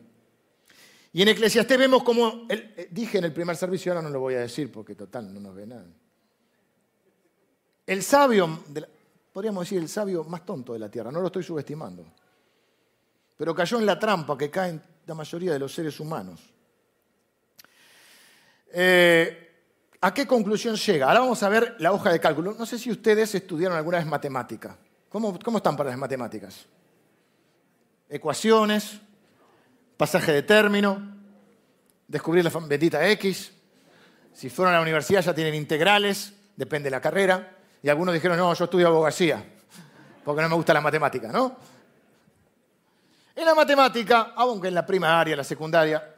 [1.13, 4.35] Y en Eclesiastés vemos como, eh, dije en el primer servicio, ahora no lo voy
[4.35, 5.87] a decir porque total no nos ve nada.
[7.87, 8.65] El sabio,
[9.33, 12.07] podríamos decir el sabio más tonto de la tierra, no lo estoy subestimando,
[13.37, 16.41] pero cayó en la trampa que caen la mayoría de los seres humanos.
[18.73, 19.51] Eh,
[20.03, 21.07] ¿A qué conclusión llega?
[21.07, 22.55] Ahora vamos a ver la hoja de cálculo.
[22.59, 24.79] No sé si ustedes estudiaron alguna vez matemática.
[25.11, 26.67] ¿Cómo, están para las matemáticas?
[28.09, 28.99] Ecuaciones,
[29.97, 31.17] pasaje de término,
[32.09, 33.53] descubrir la bendita X.
[34.33, 37.57] Si fueron a la universidad ya tienen integrales, depende de la carrera.
[37.83, 39.43] Y algunos dijeron, no, yo estudio abogacía,
[40.25, 41.57] porque no me gusta la matemática, ¿no?
[43.35, 46.15] En la matemática, aunque en la primaria, la secundaria,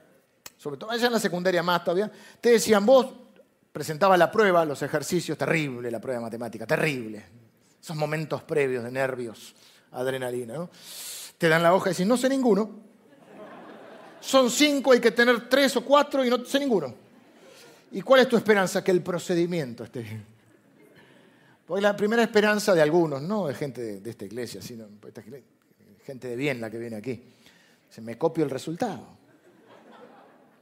[0.56, 3.06] sobre todo allá en la secundaria más todavía, te decían, vos
[3.72, 7.24] presentaba la prueba, los ejercicios, terrible la prueba de matemática, terrible.
[7.80, 9.54] Esos momentos previos de nervios,
[9.92, 10.70] adrenalina, ¿no?
[11.38, 12.70] Te dan la hoja y decís, no sé ninguno.
[14.20, 16.94] Son cinco, hay que tener tres o cuatro y no sé ninguno.
[17.90, 18.82] ¿Y cuál es tu esperanza?
[18.82, 20.31] Que el procedimiento esté bien.
[21.72, 24.86] Porque la primera esperanza de algunos, no de gente de, esta iglesia, sino
[26.04, 27.32] gente de bien la que viene aquí.
[27.88, 29.06] Se me copio el resultado.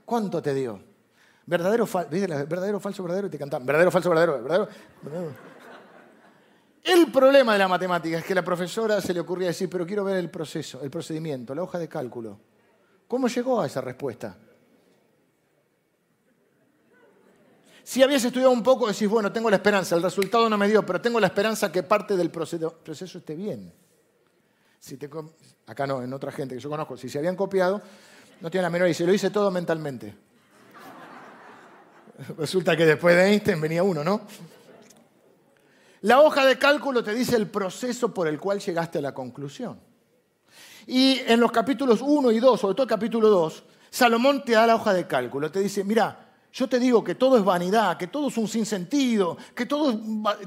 [0.04, 0.80] ¿Cuánto te dio?
[1.46, 1.88] Verdadero,
[2.48, 3.66] verdadero, falso, verdadero, y te cantan.
[3.66, 4.68] Verdadero, falso, verdadero, verdadero,
[6.84, 9.84] El problema de la matemática es que a la profesora se le ocurría decir, pero
[9.84, 12.38] quiero ver el proceso, el procedimiento, la hoja de cálculo.
[13.08, 14.38] ¿Cómo llegó a esa respuesta?
[17.82, 20.84] Si habías estudiado un poco, decís, bueno, tengo la esperanza, el resultado no me dio,
[20.84, 23.72] pero tengo la esperanza que parte del proceso, esté bien.
[24.78, 25.08] Si te,
[25.66, 27.80] acá no, en otra gente que yo conozco, si se habían copiado,
[28.40, 30.14] no tiene la menor idea, se lo hice todo mentalmente.
[32.38, 34.22] Resulta que después de Einstein venía uno, ¿no?
[36.02, 39.78] La hoja de cálculo te dice el proceso por el cual llegaste a la conclusión.
[40.86, 44.66] Y en los capítulos 1 y 2, sobre todo el capítulo 2, Salomón te da
[44.66, 48.08] la hoja de cálculo, te dice, mira, yo te digo que todo es vanidad, que
[48.08, 49.98] todo es un sinsentido, que todo,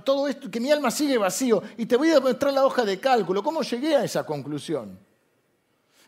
[0.03, 2.99] todo esto, que mi alma sigue vacío, y te voy a mostrar la hoja de
[2.99, 4.99] cálculo, cómo llegué a esa conclusión.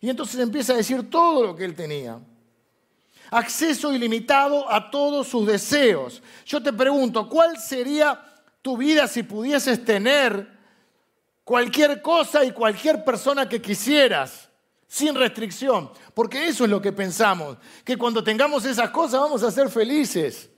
[0.01, 2.19] Y entonces empieza a decir todo lo que él tenía
[3.31, 6.21] acceso ilimitado a todos sus deseos.
[6.45, 8.23] Yo te pregunto, ¿cuál sería
[8.62, 10.47] tu vida si pudieses tener
[11.43, 14.44] cualquier cosa y cualquier persona que quisieras?
[14.88, 19.52] Sin restricción, porque eso es lo que pensamos, que cuando tengamos esas cosas vamos a
[19.52, 20.50] ser felices.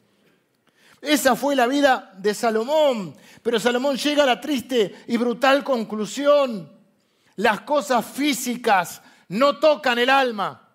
[1.02, 6.72] Esa fue la vida de Salomón, pero Salomón llega a la triste y brutal conclusión,
[7.36, 10.70] las cosas físicas no tocan el alma.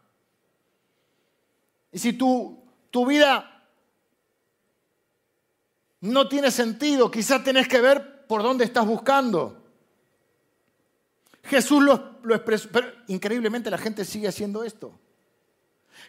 [1.90, 3.52] Y si tu, tu vida
[6.00, 9.62] no tiene sentido, quizás tenés que ver por dónde estás buscando.
[11.44, 14.98] Jesús lo, lo, pero increíblemente la gente sigue haciendo esto.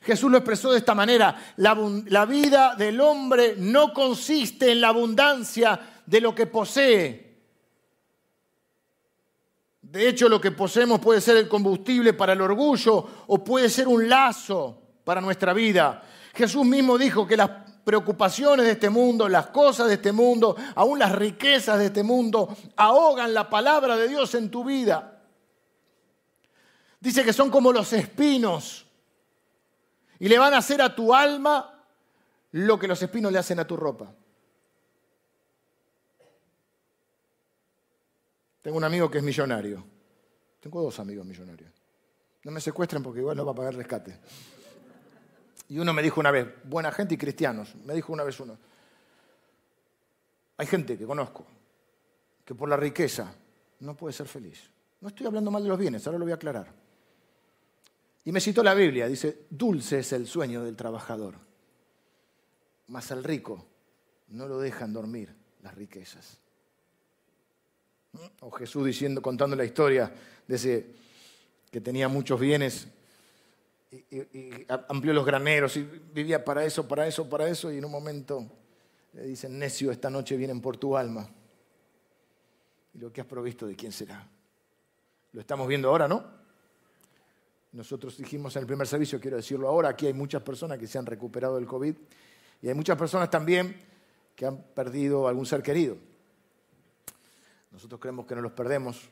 [0.01, 4.89] Jesús lo expresó de esta manera, la, la vida del hombre no consiste en la
[4.89, 7.23] abundancia de lo que posee.
[9.81, 13.87] De hecho, lo que poseemos puede ser el combustible para el orgullo o puede ser
[13.87, 16.01] un lazo para nuestra vida.
[16.33, 17.51] Jesús mismo dijo que las
[17.83, 22.55] preocupaciones de este mundo, las cosas de este mundo, aún las riquezas de este mundo,
[22.75, 25.12] ahogan la palabra de Dios en tu vida.
[27.03, 28.85] Dice que son como los espinos
[30.19, 31.83] y le van a hacer a tu alma
[32.51, 34.15] lo que los espinos le hacen a tu ropa.
[38.61, 39.83] Tengo un amigo que es millonario.
[40.61, 41.73] Tengo dos amigos millonarios.
[42.45, 44.17] No me secuestren porque igual no va a pagar rescate.
[45.67, 48.57] Y uno me dijo una vez, buena gente y cristianos, me dijo una vez uno,
[50.55, 51.45] hay gente que conozco
[52.45, 53.35] que por la riqueza
[53.81, 54.71] no puede ser feliz.
[55.01, 56.82] No estoy hablando mal de los bienes, ahora lo voy a aclarar.
[58.25, 61.35] Y me citó la Biblia, dice, dulce es el sueño del trabajador,
[62.87, 63.65] mas al rico
[64.29, 66.37] no lo dejan dormir las riquezas.
[68.41, 70.13] O Jesús diciendo, contando la historia
[70.47, 70.95] de ese
[71.71, 72.87] que tenía muchos bienes
[73.91, 77.91] y, amplió los graneros y vivía para eso, para eso, para eso, y en un
[77.91, 78.47] momento
[79.13, 81.29] le dicen, necio, esta noche vienen por tu alma.
[82.93, 84.27] Y lo que has provisto, ¿de quién será?
[85.31, 86.42] Lo estamos viendo ahora, ¿no?
[87.73, 90.99] Nosotros dijimos en el primer servicio, quiero decirlo ahora, aquí hay muchas personas que se
[90.99, 91.95] han recuperado del COVID
[92.61, 93.75] y hay muchas personas también
[94.35, 95.97] que han perdido algún ser querido.
[97.71, 99.09] Nosotros creemos que no los perdemos,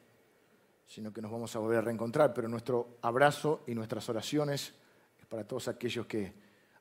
[0.86, 4.74] sino que nos vamos a volver a reencontrar, pero nuestro abrazo y nuestras oraciones
[5.20, 6.32] es para todos aquellos que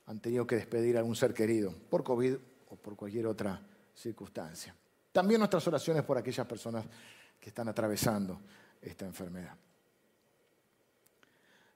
[0.07, 2.35] han tenido que despedir a algún ser querido por COVID
[2.69, 3.59] o por cualquier otra
[3.95, 4.75] circunstancia.
[5.13, 6.85] También nuestras oraciones por aquellas personas
[7.41, 8.39] que están atravesando
[8.83, 9.57] esta enfermedad.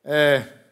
[0.05, 0.65] Eh,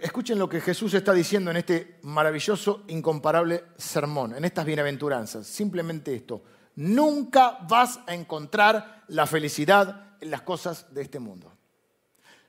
[0.00, 5.46] Escuchen lo que Jesús está diciendo en este maravilloso, incomparable sermón, en estas bienaventuranzas.
[5.46, 6.42] Simplemente esto.
[6.76, 11.50] Nunca vas a encontrar la felicidad en las cosas de este mundo.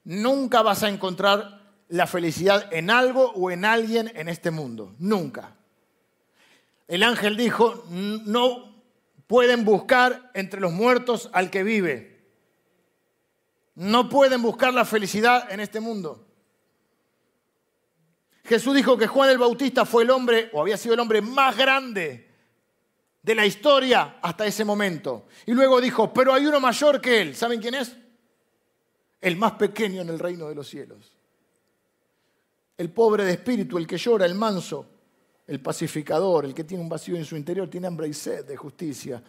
[0.03, 4.93] Nunca vas a encontrar la felicidad en algo o en alguien en este mundo.
[4.99, 5.55] Nunca.
[6.85, 8.83] El ángel dijo, no
[9.27, 12.10] pueden buscar entre los muertos al que vive.
[13.75, 16.27] No pueden buscar la felicidad en este mundo.
[18.43, 21.55] Jesús dijo que Juan el Bautista fue el hombre, o había sido el hombre más
[21.55, 22.29] grande
[23.21, 25.27] de la historia hasta ese momento.
[25.45, 27.35] Y luego dijo, pero hay uno mayor que él.
[27.35, 27.95] ¿Saben quién es?
[29.21, 31.15] El más pequeño en el reino de los cielos.
[32.77, 34.87] El pobre de espíritu, el que llora, el manso,
[35.45, 38.57] el pacificador, el que tiene un vacío en su interior, tiene hambre y sed de
[38.57, 39.21] justicia.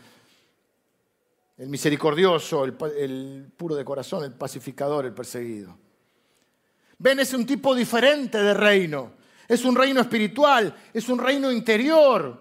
[1.59, 5.77] El misericordioso, el, puro de corazón, el pacificador, el perseguido.
[6.99, 9.12] Ven, es un tipo diferente de reino.
[9.49, 12.41] Es un reino espiritual, es un reino interior.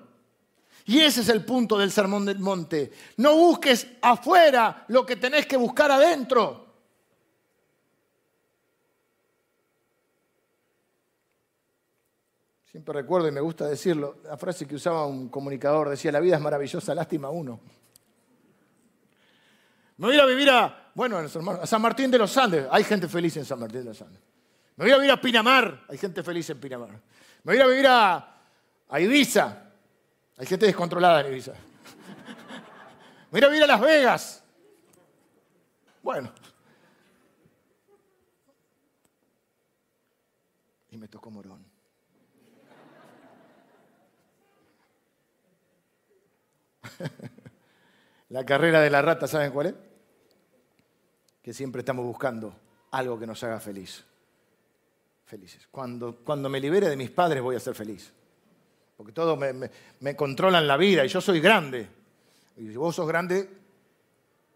[0.85, 2.91] Y ese es el punto del Sermón del Monte.
[3.17, 6.67] No busques afuera lo que tenés que buscar adentro.
[12.71, 16.37] Siempre recuerdo y me gusta decirlo, la frase que usaba un comunicador decía, la vida
[16.37, 17.59] es maravillosa, lástima uno.
[20.01, 22.65] Me voy a ir a vivir a, bueno, a San Martín de los Andes.
[22.71, 24.19] Hay gente feliz en San Martín de los Andes.
[24.75, 25.85] Me voy a vivir a Pinamar.
[25.87, 26.89] Hay gente feliz en Pinamar.
[26.89, 26.99] Me
[27.43, 29.61] voy a ir a vivir a, Ibiza.
[30.39, 31.51] Hay gente descontrolada en Ibiza.
[31.51, 34.43] Me voy a a vivir a Las Vegas.
[36.01, 36.33] Bueno.
[40.89, 41.63] Y me tocó Morón.
[48.29, 49.90] La carrera de la rata, ¿saben cuál es?
[51.41, 52.55] Que siempre estamos buscando
[52.91, 54.03] algo que nos haga feliz
[55.31, 55.65] felices.
[55.71, 58.11] Cuando, cuando me libere de mis padres voy a ser feliz.
[58.97, 61.87] Porque todos me, controlan la vida y yo soy grande.
[62.57, 63.49] Y si vos sos grande,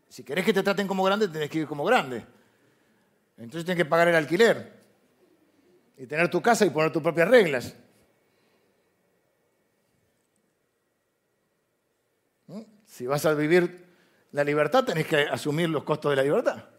[0.09, 2.25] si querés que te traten como grande, tenés que ir como grande.
[3.37, 4.73] Entonces tienes que pagar el alquiler
[5.97, 7.73] y tener tu casa y poner tus propias reglas.
[12.47, 12.63] ¿Mm?
[12.85, 13.85] Si vas a vivir
[14.33, 16.74] la libertad, tenés que asumir los costos de la libertad.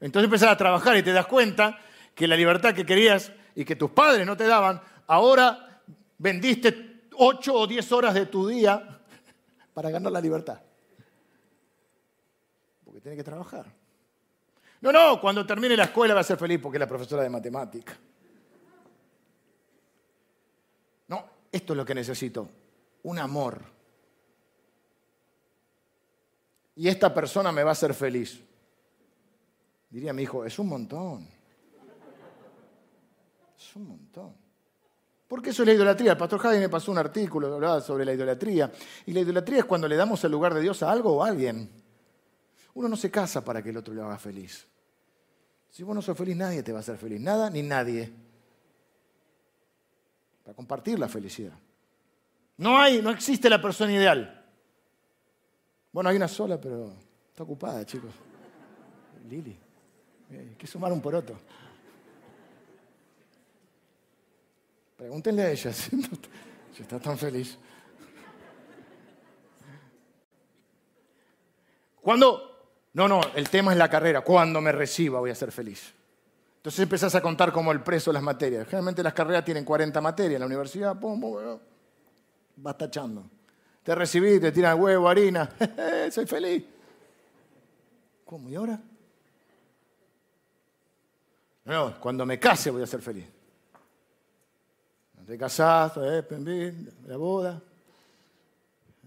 [0.00, 1.78] Entonces empezás a trabajar y te das cuenta
[2.14, 5.82] que la libertad que querías y que tus padres no te daban, ahora
[6.18, 9.00] vendiste ocho o diez horas de tu día
[9.74, 10.60] para ganar la libertad.
[12.84, 13.66] Porque tiene que trabajar.
[14.80, 17.28] No, no, cuando termine la escuela va a ser feliz porque es la profesora de
[17.28, 17.96] matemática.
[21.08, 22.48] No, esto es lo que necesito,
[23.02, 23.62] un amor.
[26.76, 28.42] Y esta persona me va a hacer feliz.
[29.90, 31.28] Diría mi hijo, es un montón.
[33.58, 34.34] Es un montón.
[35.26, 36.12] Porque eso es la idolatría.
[36.12, 38.72] El pastor Javi me pasó un artículo sobre la idolatría.
[39.06, 41.28] Y la idolatría es cuando le damos el lugar de Dios a algo o a
[41.28, 41.70] alguien.
[42.74, 44.66] Uno no se casa para que el otro le haga feliz.
[45.70, 47.20] Si vos no sos feliz, nadie te va a hacer feliz.
[47.20, 48.12] Nada ni nadie.
[50.42, 51.56] Para compartir la felicidad.
[52.56, 54.44] No hay, no existe la persona ideal.
[55.92, 56.92] Bueno, hay una sola, pero
[57.28, 58.12] está ocupada, chicos.
[59.28, 59.69] Lili.
[60.30, 61.36] Hay que sumar un poroto.
[64.96, 65.98] Pregúntenle a ella si,
[66.78, 67.58] está tan feliz.
[72.00, 74.20] Cuando, no, no, el tema es la carrera.
[74.20, 75.94] Cuando me reciba voy a ser feliz.
[76.56, 78.66] Entonces empezás a contar como el preso las materias.
[78.66, 81.58] Generalmente las carreras tienen 40 materias en la universidad, pum, pum, pum,
[82.56, 83.24] vas tachando.
[83.82, 85.50] Te recibí, te tiran huevo, harina,
[86.10, 86.64] soy feliz.
[88.26, 88.50] ¿Cómo?
[88.50, 88.78] ¿Y ahora?
[91.70, 93.26] No, cuando me case voy a ser feliz.
[95.24, 96.74] Te casás, eh,
[97.06, 97.62] la boda.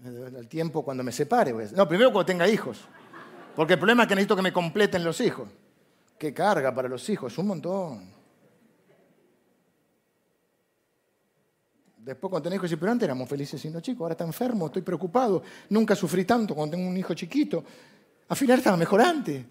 [0.02, 1.52] El tiempo cuando me separe.
[1.52, 2.80] Voy a No, primero cuando tenga hijos.
[3.54, 5.46] Porque el problema es que necesito que me completen los hijos.
[6.16, 8.10] Qué carga para los hijos, un montón.
[11.98, 15.42] Después cuando tenés hijos, pero antes éramos felices siendo chicos, ahora está enfermo, estoy preocupado,
[15.68, 17.62] nunca sufrí tanto cuando tengo un hijo chiquito.
[18.26, 19.44] Al final estaba mejor antes.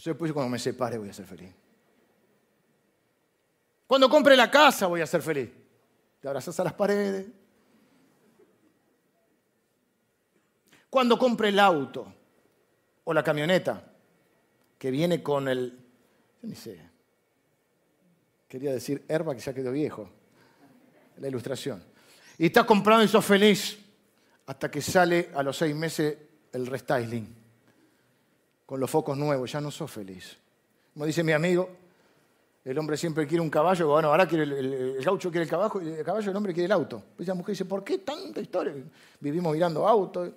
[0.00, 1.52] Entonces después cuando me separe voy a ser feliz.
[3.86, 5.50] Cuando compre la casa voy a ser feliz.
[6.18, 7.26] Te abrazas a las paredes.
[10.88, 12.14] Cuando compre el auto
[13.04, 13.92] o la camioneta
[14.78, 15.78] que viene con el,
[16.40, 16.80] yo ni sé,
[18.48, 20.08] quería decir herba que ya quedó viejo,
[21.18, 21.84] la ilustración.
[22.38, 23.78] Y estás comprando y sos feliz
[24.46, 26.16] hasta que sale a los seis meses
[26.54, 27.39] el restyling,
[28.70, 30.36] con los focos nuevos, ya no sos feliz.
[30.94, 31.68] Como dice mi amigo,
[32.64, 36.04] el hombre siempre quiere un caballo, bueno, ahora quiere el, gaucho quiere el caballo, el
[36.04, 37.02] caballo, el hombre quiere el auto.
[37.16, 38.72] Pues la mujer dice, ¿por qué tanta historia?
[39.18, 40.30] Vivimos mirando autos,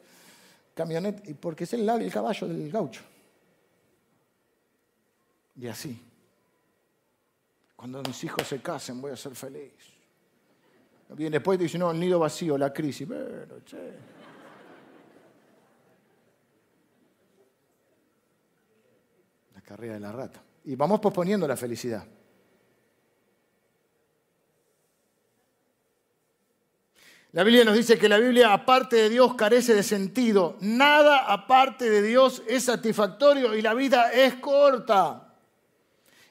[0.74, 3.04] camionetas, y porque es el, el caballo del gaucho.
[5.56, 6.04] Y así.
[7.76, 9.74] Cuando mis hijos se casen voy a ser feliz.
[11.10, 13.08] Bien, después dice, no, el nido vacío, la crisis.
[13.08, 13.78] Pero, che.
[19.64, 20.42] Carrera de la rata.
[20.66, 22.06] Y vamos posponiendo la felicidad.
[27.32, 30.56] La Biblia nos dice que la Biblia aparte de Dios carece de sentido.
[30.60, 35.34] Nada aparte de Dios es satisfactorio y la vida es corta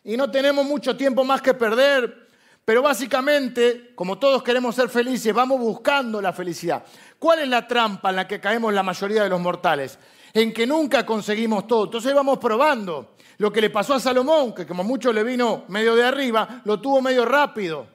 [0.05, 2.23] y no tenemos mucho tiempo más que perder.
[2.65, 6.85] Pero básicamente, como todos queremos ser felices, vamos buscando la felicidad.
[7.19, 9.99] ¿Cuál es la trampa en la que caemos la mayoría de los mortales?
[10.35, 11.85] En que nunca conseguimos todo.
[11.85, 13.15] Entonces vamos probando.
[13.39, 16.81] Lo que le pasó a Salomón, que como mucho le vino medio de arriba, lo
[16.81, 17.87] tuvo medio rápido.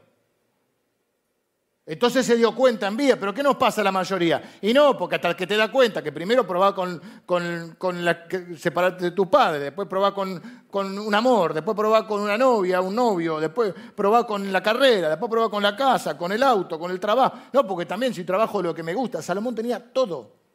[1.89, 4.57] Entonces se dio cuenta en vida, pero ¿qué nos pasa a la mayoría?
[4.61, 8.25] Y no, porque hasta que te da cuenta que primero probá con, con, la,
[8.57, 12.81] separarte de tu padre, después probá con, con, un amor, después probá con una novia,
[12.81, 16.77] un novio, después probá con la carrera, después probá con la casa, con el auto,
[16.77, 17.37] con el trabajo.
[17.53, 20.46] No, porque también si trabajo lo que me gusta, Salomón tenía todo.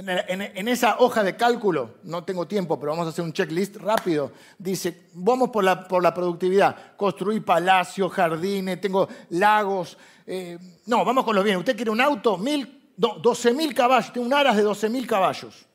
[0.00, 4.30] En, esa hoja de cálculo, no tengo tiempo, pero vamos a hacer un checklist rápido,
[4.56, 9.98] dice, vamos por la, por la productividad, construir palacios, jardines, tengo lagos.
[10.24, 11.58] Eh, no, vamos con los bienes.
[11.58, 15.66] Usted quiere un auto, mil, 12 mil caballos, tiene un aras de 12 mil caballos.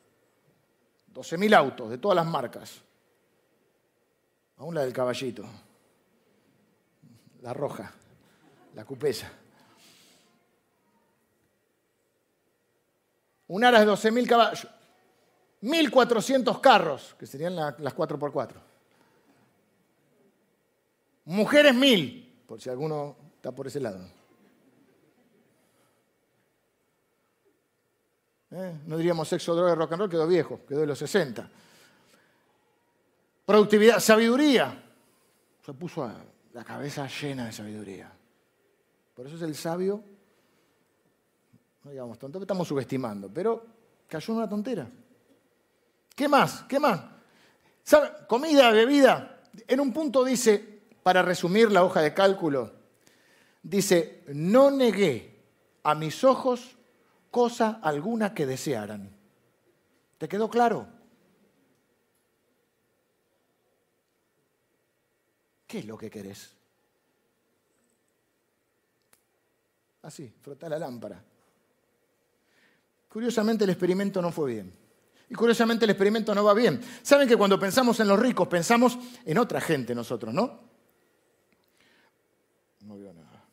[1.08, 2.82] 12 mil autos de todas las marcas.
[4.58, 5.44] Aún la del caballito,
[7.42, 7.92] la roja,
[8.74, 9.30] la cupesa.
[13.54, 14.68] Un aras de 12.000 caballos,
[15.62, 18.56] 1.400 carros, que serían las 4x4.
[21.26, 24.04] Mujeres 1.000, por si alguno está por ese lado.
[28.50, 28.74] ¿Eh?
[28.88, 31.48] No diríamos sexo, droga, rock and roll, quedó viejo, quedó de los 60.
[33.46, 34.84] Productividad, sabiduría.
[35.64, 36.12] Se puso
[36.54, 38.12] la cabeza llena de sabiduría.
[39.14, 40.04] Por eso es el sabio
[41.84, 43.66] no digamos tonto, estamos subestimando, pero
[44.08, 44.90] cayó en una tontera.
[46.16, 46.64] ¿Qué más?
[46.64, 47.02] ¿Qué más?
[47.84, 48.12] ¿Sabe?
[48.28, 49.42] Comida, bebida.
[49.68, 52.72] En un punto dice, para resumir la hoja de cálculo,
[53.62, 55.44] dice, no negué
[55.84, 56.78] a mis ojos
[57.30, 59.10] cosa alguna que desearan.
[60.18, 60.88] ¿Te quedó claro?
[65.68, 66.52] ¿Qué es lo que querés?
[70.04, 71.24] Así, frota la lámpara.
[73.14, 74.74] Curiosamente el experimento no fue bien.
[75.30, 76.82] Y curiosamente el experimento no va bien.
[77.04, 80.62] Saben que cuando pensamos en los ricos, pensamos en otra gente nosotros, ¿no?
[82.82, 83.46] No veo nada.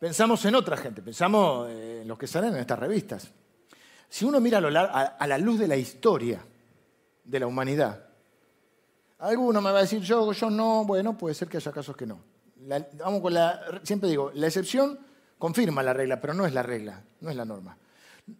[0.00, 3.30] Pensamos en otra gente, pensamos en los que salen en estas revistas.
[4.08, 6.44] Si uno mira a la luz de la historia
[7.22, 8.04] de la humanidad,
[9.20, 12.04] alguno me va a decir yo, yo no, bueno, puede ser que haya casos que
[12.04, 12.20] no.
[12.98, 14.98] vamos con la, siempre digo, la excepción
[15.38, 17.76] confirma la regla, pero no es la regla, no es la norma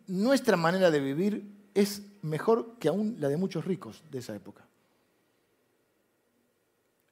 [0.07, 4.67] nuestra manera de vivir es mejor que aún la de muchos ricos de esa época.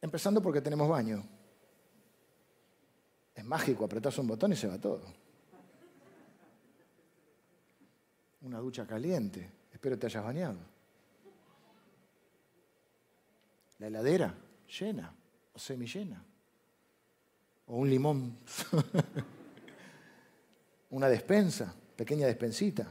[0.00, 1.24] Empezando porque tenemos baño.
[3.34, 5.02] Es mágico, apretas un botón y se va todo.
[8.42, 9.50] Una ducha caliente.
[9.72, 10.58] Espero te hayas bañado.
[13.78, 14.34] La heladera
[14.78, 15.12] llena
[15.52, 16.22] o semillena.
[17.66, 18.36] O un limón.
[20.90, 22.88] una despensa, pequeña despensita.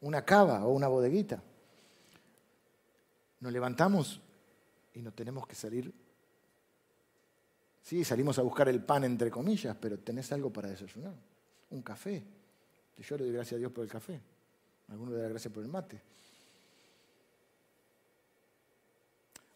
[0.00, 1.42] Una cava o una bodeguita.
[3.40, 4.22] Nos levantamos
[4.94, 5.92] y no tenemos que salir.
[7.82, 11.12] Sí, salimos a buscar el pan entre comillas, pero tenés algo para desayunar.
[11.70, 12.24] Un café.
[12.96, 14.18] Yo le doy gracias a Dios por el café.
[14.88, 16.00] Algunos le dan gracias por el mate.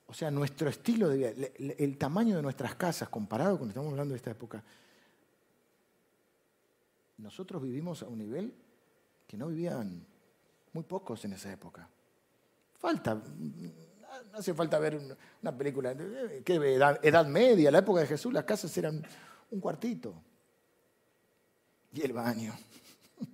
[0.07, 1.49] O sea, nuestro estilo de vida,
[1.79, 4.63] el tamaño de nuestras casas comparado con estamos hablando de esta época,
[7.23, 8.53] nosotros vivimos a un nivel
[9.27, 10.05] que no vivían
[10.73, 11.89] muy pocos en esa época.
[12.75, 15.01] Falta, no hace falta ver
[15.41, 15.95] una película,
[16.45, 19.03] ¿qué, edad, edad media, la época de Jesús, las casas eran
[19.51, 20.15] un cuartito
[21.93, 22.53] y el baño.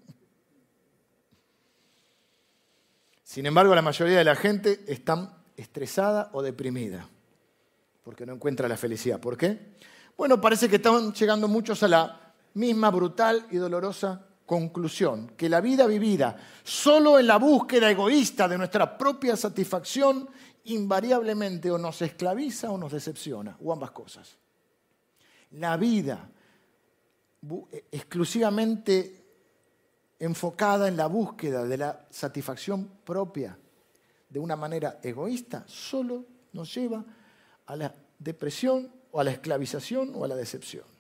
[3.25, 7.09] Sin embargo, la mayoría de la gente está estresada o deprimida
[8.05, 9.21] porque no encuentra la felicidad.
[9.21, 9.77] ¿Por qué?
[10.17, 12.28] Bueno, parece que están llegando muchos a la
[12.59, 18.59] misma brutal y dolorosa conclusión, que la vida vivida solo en la búsqueda egoísta de
[18.59, 20.29] nuestra propia satisfacción
[20.65, 24.37] invariablemente o nos esclaviza o nos decepciona, o ambas cosas.
[25.53, 26.31] La vida
[27.93, 29.25] exclusivamente
[30.19, 33.57] enfocada en la búsqueda de la satisfacción propia
[34.29, 37.05] de una manera egoísta, solo nos lleva
[37.67, 40.98] a la depresión o a la esclavización o a la decepción.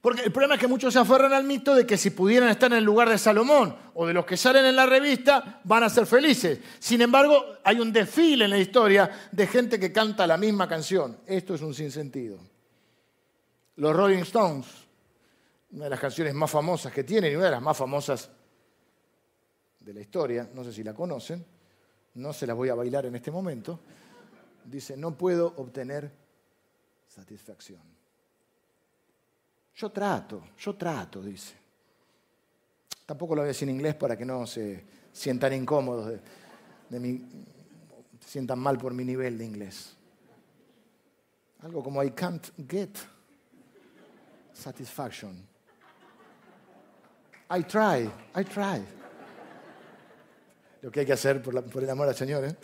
[0.00, 2.70] Porque el problema es que muchos se aferran al mito de que si pudieran estar
[2.70, 5.90] en el lugar de Salomón o de los que salen en la revista, van a
[5.90, 6.60] ser felices.
[6.78, 11.18] Sin embargo, hay un desfile en la historia de gente que canta la misma canción.
[11.26, 12.38] Esto es un sinsentido.
[13.76, 14.66] Los Rolling Stones,
[15.72, 18.30] una de las canciones más famosas que tienen y una de las más famosas
[19.80, 21.44] de la historia, no sé si la conocen,
[22.14, 23.80] no se las voy a bailar en este momento,
[24.64, 26.10] dice, no puedo obtener
[27.06, 27.95] satisfacción.
[29.76, 31.54] Yo trato, yo trato, dice.
[33.04, 36.18] Tampoco lo voy a decir en inglés para que no se sientan incómodos,
[36.88, 37.20] de,
[38.20, 39.94] se sientan mal por mi nivel de inglés.
[41.60, 42.98] Algo como I can't get
[44.52, 45.46] satisfaction.
[47.50, 48.82] I try, I try.
[50.80, 52.44] Lo que hay que hacer por, el amor al Señor.
[52.44, 52.56] ¿eh?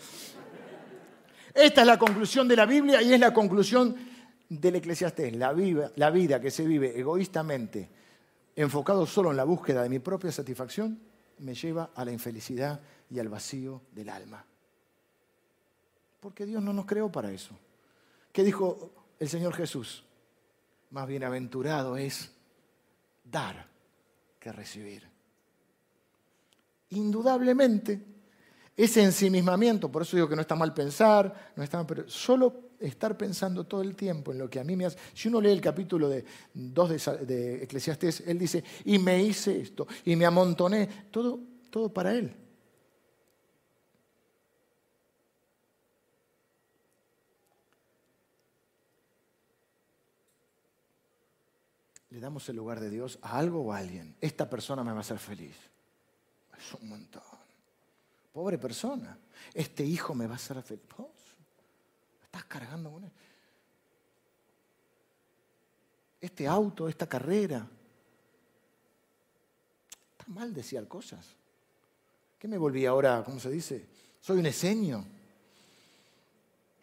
[1.55, 4.12] Esta es la conclusión de la Biblia y es la conclusión
[4.61, 5.37] del Eclesiastés.
[5.37, 5.55] La,
[5.97, 7.89] la vida que se vive egoístamente,
[8.57, 10.99] enfocado solo en la búsqueda de mi propia satisfacción,
[11.39, 12.81] me lleva a la infelicidad
[13.11, 14.45] y al vacío del alma.
[16.21, 17.59] Porque Dios no nos creó para eso.
[18.33, 20.05] ¿Qué dijo el Señor Jesús?
[20.91, 22.31] Más bienaventurado es
[23.25, 23.67] dar
[24.39, 25.09] que recibir.
[26.91, 28.05] Indudablemente,
[28.77, 33.17] ese ensimismamiento, por eso digo que no está mal pensar, no está pero solo estar
[33.17, 34.99] pensando todo el tiempo en lo que a mí me hace.
[35.15, 36.25] Si uno lee el capítulo de
[36.55, 41.93] 2 de, de Eclesiastés, él dice, y me hice esto, y me amontoné, todo, todo
[41.93, 42.35] para él.
[52.13, 54.99] le damos el lugar de Dios a algo o a alguien, esta persona me va
[54.99, 55.57] a hacer feliz.
[56.59, 57.23] Es un montón.
[58.33, 59.19] Pobre persona.
[59.55, 60.83] Este hijo me va a hacer feliz.
[62.33, 63.13] Estás cargando con.
[66.19, 67.69] Este auto, esta carrera.
[70.13, 71.27] Está mal decir cosas.
[72.39, 73.23] ¿Qué me volví ahora?
[73.23, 73.87] ¿Cómo se dice?
[74.21, 75.05] Soy un eseño.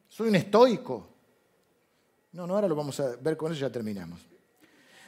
[0.07, 1.07] Soy un estoico.
[2.33, 4.19] No, no, ahora lo vamos a ver con eso ya terminamos.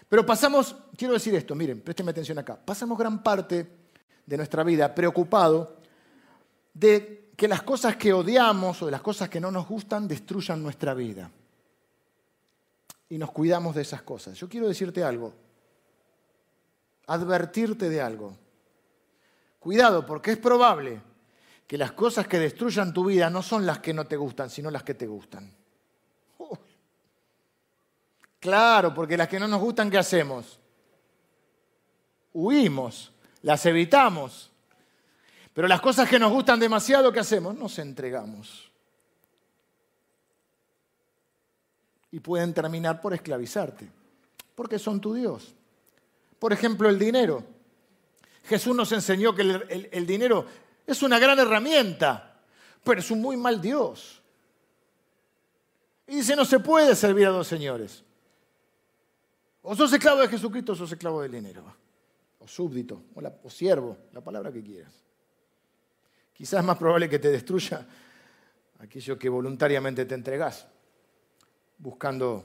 [0.09, 3.65] Pero pasamos, quiero decir esto, miren, présteme atención acá, pasamos gran parte
[4.25, 5.77] de nuestra vida preocupado
[6.73, 10.61] de que las cosas que odiamos o de las cosas que no nos gustan destruyan
[10.61, 11.31] nuestra vida.
[13.09, 14.37] Y nos cuidamos de esas cosas.
[14.37, 15.33] Yo quiero decirte algo,
[17.07, 18.37] advertirte de algo.
[19.59, 21.01] Cuidado, porque es probable
[21.65, 24.69] que las cosas que destruyan tu vida no son las que no te gustan, sino
[24.69, 25.51] las que te gustan.
[28.39, 30.59] Claro, porque las que no nos gustan, ¿qué hacemos?
[32.33, 33.11] Huimos,
[33.41, 34.50] las evitamos.
[35.53, 37.55] Pero las cosas que nos gustan demasiado, ¿qué hacemos?
[37.55, 38.71] Nos entregamos.
[42.11, 43.89] Y pueden terminar por esclavizarte,
[44.55, 45.53] porque son tu Dios.
[46.39, 47.43] Por ejemplo, el dinero.
[48.45, 50.45] Jesús nos enseñó que el, dinero
[50.87, 52.39] es una gran herramienta,
[52.83, 54.21] pero es un muy mal Dios.
[56.07, 58.03] Y dice, no se puede servir a dos señores.
[59.61, 61.63] O sos esclavo de Jesucristo o sos esclavo del dinero.
[62.39, 63.03] O súbdito,
[63.43, 64.91] o, siervo, la palabra que quieras.
[66.41, 67.87] Quizás es más probable que te destruya
[68.79, 70.65] aquello que voluntariamente te entregas,
[71.77, 72.43] buscando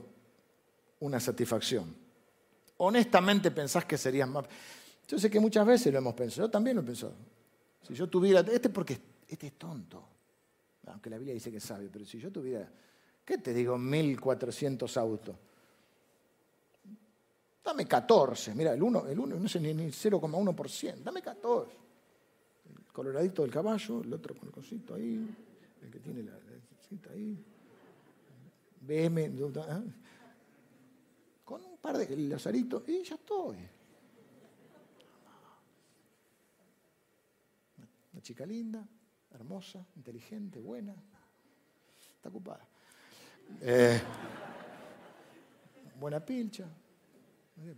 [0.99, 1.95] una satisfacción.
[2.77, 4.45] Honestamente pensás que serías más...
[5.07, 7.15] Yo sé que muchas veces lo hemos pensado, yo también lo he pensado.
[7.81, 10.07] Si yo tuviera, este porque este es tonto,
[10.85, 12.69] aunque la Biblia dice que sabio, pero si yo tuviera,
[13.25, 13.79] ¿qué te digo?
[13.79, 15.35] 1400 autos.
[17.63, 21.86] Dame 14, mira, el 1, el 1 no sé ni, 0,1%, dame 14.
[22.97, 25.29] El coloradito del caballo, el otro con el cosito ahí,
[25.83, 26.33] el que tiene la,
[26.75, 27.37] cosita ahí.
[28.81, 29.93] BM, ¿eh?
[31.45, 33.57] con un par de lazaritos y ya estoy.
[38.13, 38.83] Una chica linda,
[39.29, 40.95] hermosa, inteligente, buena.
[42.15, 42.67] Está ocupada.
[43.61, 44.01] Eh,
[45.99, 46.67] buena pilcha.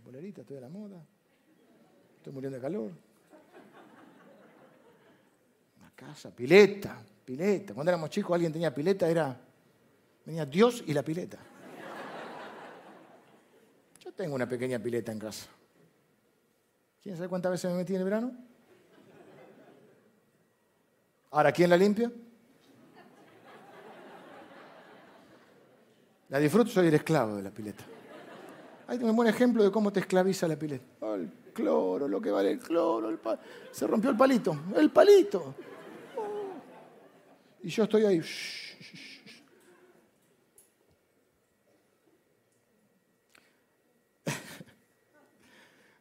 [0.02, 1.06] Polerita, estoy de la moda.
[2.16, 3.09] Estoy muriendo de calor.
[6.00, 6.96] Casa, pileta,
[7.26, 7.74] pileta.
[7.74, 9.38] Cuando éramos chicos alguien tenía pileta, era.
[10.24, 11.38] Venía Dios y la pileta.
[14.02, 15.46] Yo tengo una pequeña pileta en casa.
[17.02, 18.32] ¿Quién sabe cuántas veces me metí en el verano?
[21.32, 22.10] Ahora, ¿quién la limpia?
[26.30, 27.84] La disfruto, soy el esclavo de la pileta.
[28.86, 30.84] Ahí tengo un buen ejemplo de cómo te esclaviza la pileta.
[31.00, 33.18] Oh, el cloro, lo que vale el cloro, el
[33.70, 35.54] se rompió el palito, el palito.
[37.62, 38.22] Y yo estoy ahí.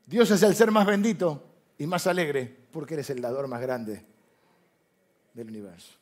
[0.05, 1.43] Dios es el ser más bendito
[1.77, 4.03] y más alegre porque eres el dador más grande
[5.33, 5.93] del universo.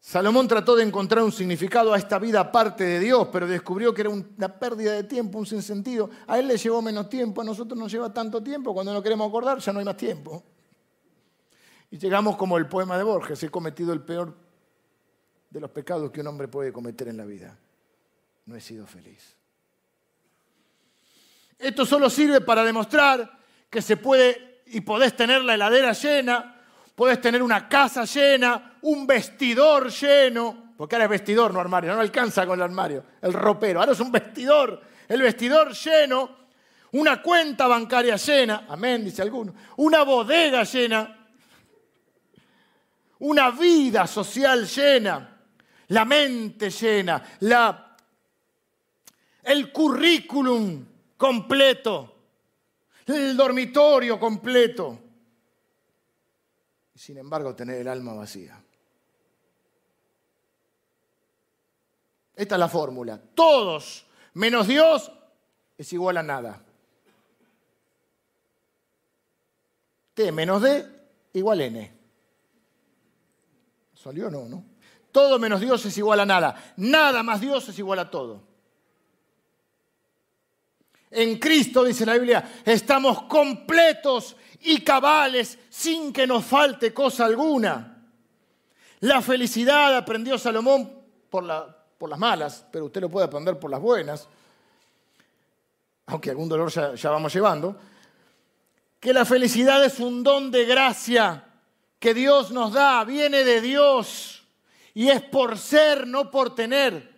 [0.00, 4.02] Salomón trató de encontrar un significado a esta vida aparte de Dios, pero descubrió que
[4.02, 6.08] era una pérdida de tiempo, un sinsentido.
[6.26, 9.28] A él le llevó menos tiempo, a nosotros nos lleva tanto tiempo, cuando no queremos
[9.28, 10.42] acordar ya no hay más tiempo.
[11.90, 14.34] Y llegamos como el poema de Borges, he cometido el peor
[15.50, 17.56] de los pecados que un hombre puede cometer en la vida.
[18.46, 19.36] No he sido feliz.
[21.58, 26.56] Esto solo sirve para demostrar que se puede y podés tener la heladera llena,
[26.94, 32.00] podés tener una casa llena, un vestidor lleno, porque ahora es vestidor, no armario, no
[32.00, 36.36] alcanza con el armario, el ropero, ahora es un vestidor, el vestidor lleno,
[36.92, 41.17] una cuenta bancaria llena, amén, dice alguno, una bodega llena,
[43.20, 45.40] una vida social llena,
[45.88, 47.96] la mente llena, la,
[49.42, 52.14] el currículum completo,
[53.06, 55.00] el dormitorio completo.
[56.94, 58.60] Y sin embargo, tener el alma vacía.
[62.36, 63.20] Esta es la fórmula.
[63.34, 65.10] Todos menos Dios
[65.76, 66.62] es igual a nada.
[70.14, 70.86] T menos D
[71.32, 71.97] igual N.
[74.02, 74.44] ¿Salió o no?
[74.48, 74.64] no?
[75.10, 76.74] Todo menos Dios es igual a nada.
[76.76, 78.42] Nada más Dios es igual a todo.
[81.10, 88.04] En Cristo, dice la Biblia, estamos completos y cabales sin que nos falte cosa alguna.
[89.00, 90.92] La felicidad, aprendió Salomón
[91.30, 94.28] por, las malas, pero usted lo puede aprender por las buenas,
[96.06, 97.76] aunque algún dolor ya, ya vamos llevando,
[99.00, 101.47] que la felicidad es un don de gracia
[101.98, 104.46] que Dios nos da, viene de Dios
[104.94, 107.16] y es por ser, no por tener.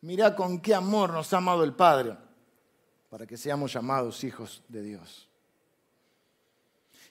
[0.00, 2.16] Mirá con qué amor nos ha amado el Padre
[3.10, 5.28] para que seamos llamados hijos de Dios.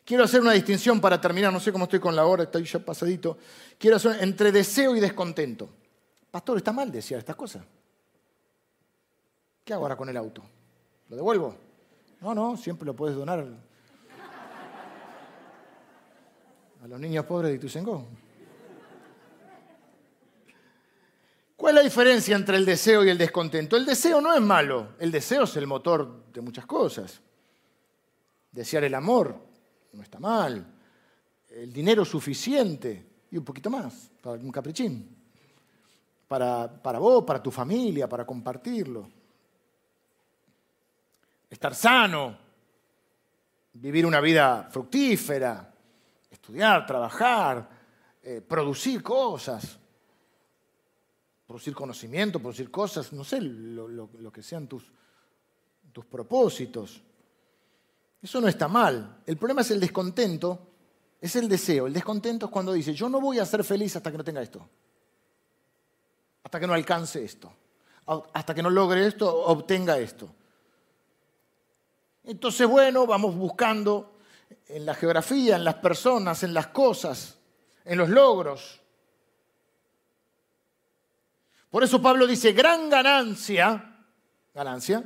[0.05, 2.79] Quiero hacer una distinción para terminar, no sé cómo estoy con la hora, estoy ya
[2.79, 3.37] pasadito.
[3.77, 5.69] Quiero hacer entre deseo y descontento.
[6.31, 7.65] Pastor, está mal decir estas cosas.
[9.65, 10.41] ¿Qué hago ahora con el auto?
[11.09, 11.66] ¿Lo devuelvo?
[12.21, 13.45] No, no, siempre lo puedes donar
[16.83, 18.07] a los niños pobres de Ituzaingó.
[21.55, 23.75] ¿Cuál es la diferencia entre el deseo y el descontento?
[23.75, 27.19] El deseo no es malo, el deseo es el motor de muchas cosas.
[28.51, 29.35] Desear el amor
[29.93, 30.65] no está mal,
[31.49, 35.15] el dinero suficiente y un poquito más, para un caprichín,
[36.27, 39.16] para, para vos, para tu familia, para compartirlo.
[41.49, 42.37] Estar sano,
[43.73, 45.73] vivir una vida fructífera,
[46.29, 47.69] estudiar, trabajar,
[48.21, 49.79] eh, producir cosas
[51.47, 54.91] producir conocimiento, producir cosas, no sé, lo, que sean tus,
[55.93, 57.01] tus propósitos.
[58.21, 59.21] Eso no está mal.
[59.25, 60.59] El problema es el descontento,
[61.21, 61.87] es el deseo.
[61.87, 64.41] El descontento es cuando dice, yo no voy a ser feliz hasta que no tenga
[64.41, 64.67] esto,
[66.43, 67.51] hasta que no alcance esto,
[68.33, 70.29] hasta que no logre esto, obtenga esto.
[72.27, 74.17] Entonces, bueno, vamos buscando
[74.67, 77.37] en la geografía, en las personas, en las cosas,
[77.85, 78.81] en los logros.
[81.69, 83.95] Por eso Pablo dice, gran ganancia,
[84.53, 85.05] ganancia,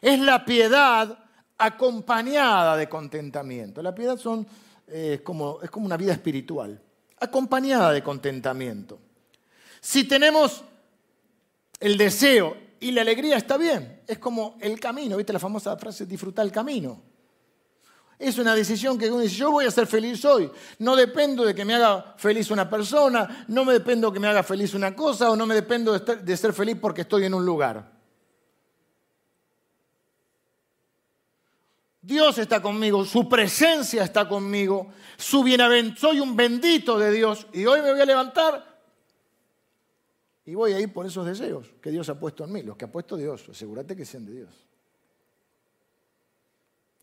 [0.00, 1.16] es la piedad
[1.56, 3.80] acompañada de contentamiento.
[3.80, 4.44] La piedad son,
[4.88, 6.82] eh, como, es como una vida espiritual,
[7.20, 8.98] acompañada de contentamiento.
[9.80, 10.64] Si tenemos
[11.78, 14.02] el deseo y la alegría, está bien.
[14.06, 17.02] Es como el camino, ¿viste la famosa frase, disfrutar el camino?
[18.18, 20.50] Es una decisión que uno dice, yo voy a ser feliz hoy.
[20.78, 24.28] No dependo de que me haga feliz una persona, no me dependo de que me
[24.28, 27.44] haga feliz una cosa o no me dependo de ser feliz porque estoy en un
[27.44, 27.96] lugar.
[32.06, 35.44] Dios está conmigo, su presencia está conmigo, su
[35.96, 38.65] soy un bendito de Dios y hoy me voy a levantar
[40.46, 42.84] y voy a ir por esos deseos que Dios ha puesto en mí, los que
[42.84, 44.66] ha puesto Dios, asegúrate que sean de Dios.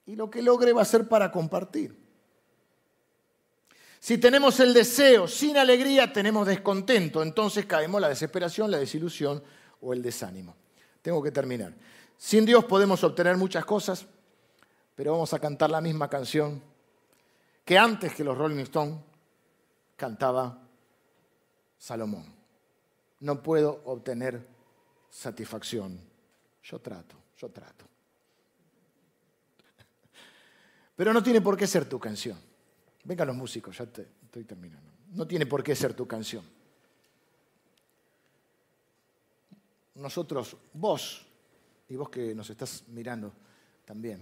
[0.05, 2.01] Y lo que logre va a ser para compartir.
[3.99, 9.43] Si tenemos el deseo sin alegría, tenemos descontento, entonces caemos la desesperación, la desilusión
[9.81, 10.55] o el desánimo.
[11.01, 11.73] Tengo que terminar.
[12.17, 14.05] Sin Dios podemos obtener muchas cosas,
[14.95, 16.61] pero vamos a cantar la misma canción
[17.65, 18.99] que antes que los Rolling Stones
[19.97, 20.61] cantaba
[21.77, 22.32] Salomón.
[23.23, 24.45] No puedo obtener
[25.09, 25.97] satisfacción.
[26.61, 27.85] Yo trato, yo trato.
[30.97, 32.37] Pero no tiene por qué ser tu canción.
[33.05, 34.91] Vengan los músicos, ya te, estoy terminando.
[35.13, 36.43] No tiene por qué ser tu canción.
[39.95, 41.25] Nosotros, vos,
[41.87, 43.31] y vos que nos estás mirando
[43.85, 44.21] también,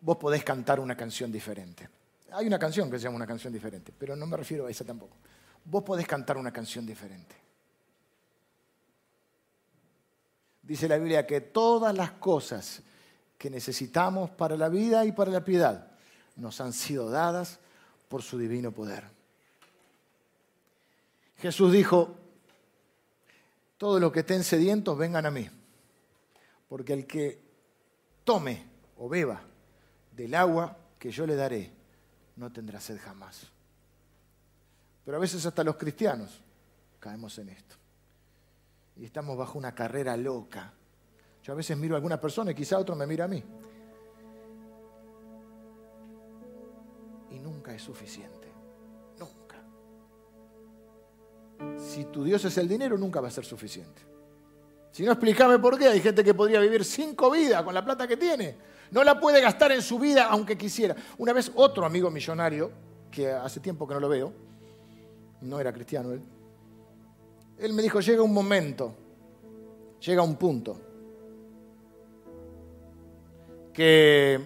[0.00, 1.88] vos podés cantar una canción diferente.
[2.32, 4.84] Hay una canción que se llama una canción diferente, pero no me refiero a esa
[4.84, 5.16] tampoco.
[5.64, 7.49] Vos podés cantar una canción diferente.
[10.70, 12.80] Dice la Biblia que todas las cosas
[13.36, 15.90] que necesitamos para la vida y para la piedad
[16.36, 17.58] nos han sido dadas
[18.08, 19.02] por su divino poder.
[21.38, 22.14] Jesús dijo,
[23.78, 25.50] todos los que estén sedientos vengan a mí,
[26.68, 27.42] porque el que
[28.22, 28.64] tome
[28.98, 29.42] o beba
[30.12, 31.72] del agua que yo le daré,
[32.36, 33.42] no tendrá sed jamás.
[35.04, 36.30] Pero a veces hasta los cristianos
[37.00, 37.79] caemos en esto.
[38.96, 40.72] Y estamos bajo una carrera loca.
[41.42, 43.42] Yo a veces miro a alguna persona y quizá otro me mira a mí.
[47.30, 48.48] Y nunca es suficiente.
[49.18, 49.56] Nunca.
[51.78, 54.02] Si tu Dios es el dinero, nunca va a ser suficiente.
[54.92, 55.88] Si no, explícame por qué.
[55.88, 58.56] Hay gente que podría vivir cinco vidas con la plata que tiene.
[58.90, 60.96] No la puede gastar en su vida aunque quisiera.
[61.18, 62.70] Una vez otro amigo millonario,
[63.10, 64.32] que hace tiempo que no lo veo,
[65.42, 66.22] no era cristiano él,
[67.60, 68.94] él me dijo, llega un momento,
[70.00, 70.80] llega un punto,
[73.72, 74.40] que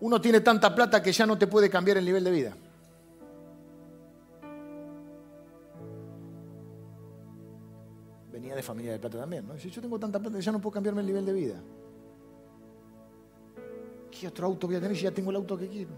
[0.00, 2.56] uno tiene tanta plata que ya no te puede cambiar el nivel de vida.
[8.32, 9.56] Venía de familia de plata también, ¿no?
[9.56, 11.60] Yo tengo tanta plata que ya no puedo cambiarme el nivel de vida.
[14.10, 15.90] ¿Qué otro auto voy a tener si ya tengo el auto que quiero?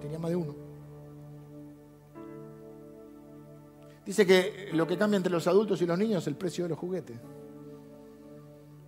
[0.00, 0.75] Tenía más de uno.
[4.06, 6.70] Dice que lo que cambia entre los adultos y los niños es el precio de
[6.70, 7.18] los juguetes.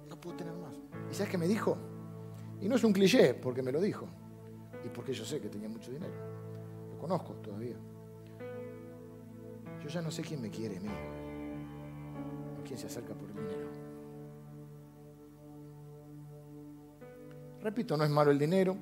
[0.09, 0.77] No puedo tener más.
[1.11, 1.77] ¿Y sabes qué me dijo?
[2.61, 4.07] Y no es un cliché, porque me lo dijo.
[4.85, 6.15] Y porque yo sé que tenía mucho dinero.
[6.93, 7.75] Lo conozco todavía.
[9.83, 10.89] Yo ya no sé quién me quiere a mí.
[12.61, 13.69] O quién se acerca por el dinero.
[17.61, 18.77] Repito, no es malo el dinero.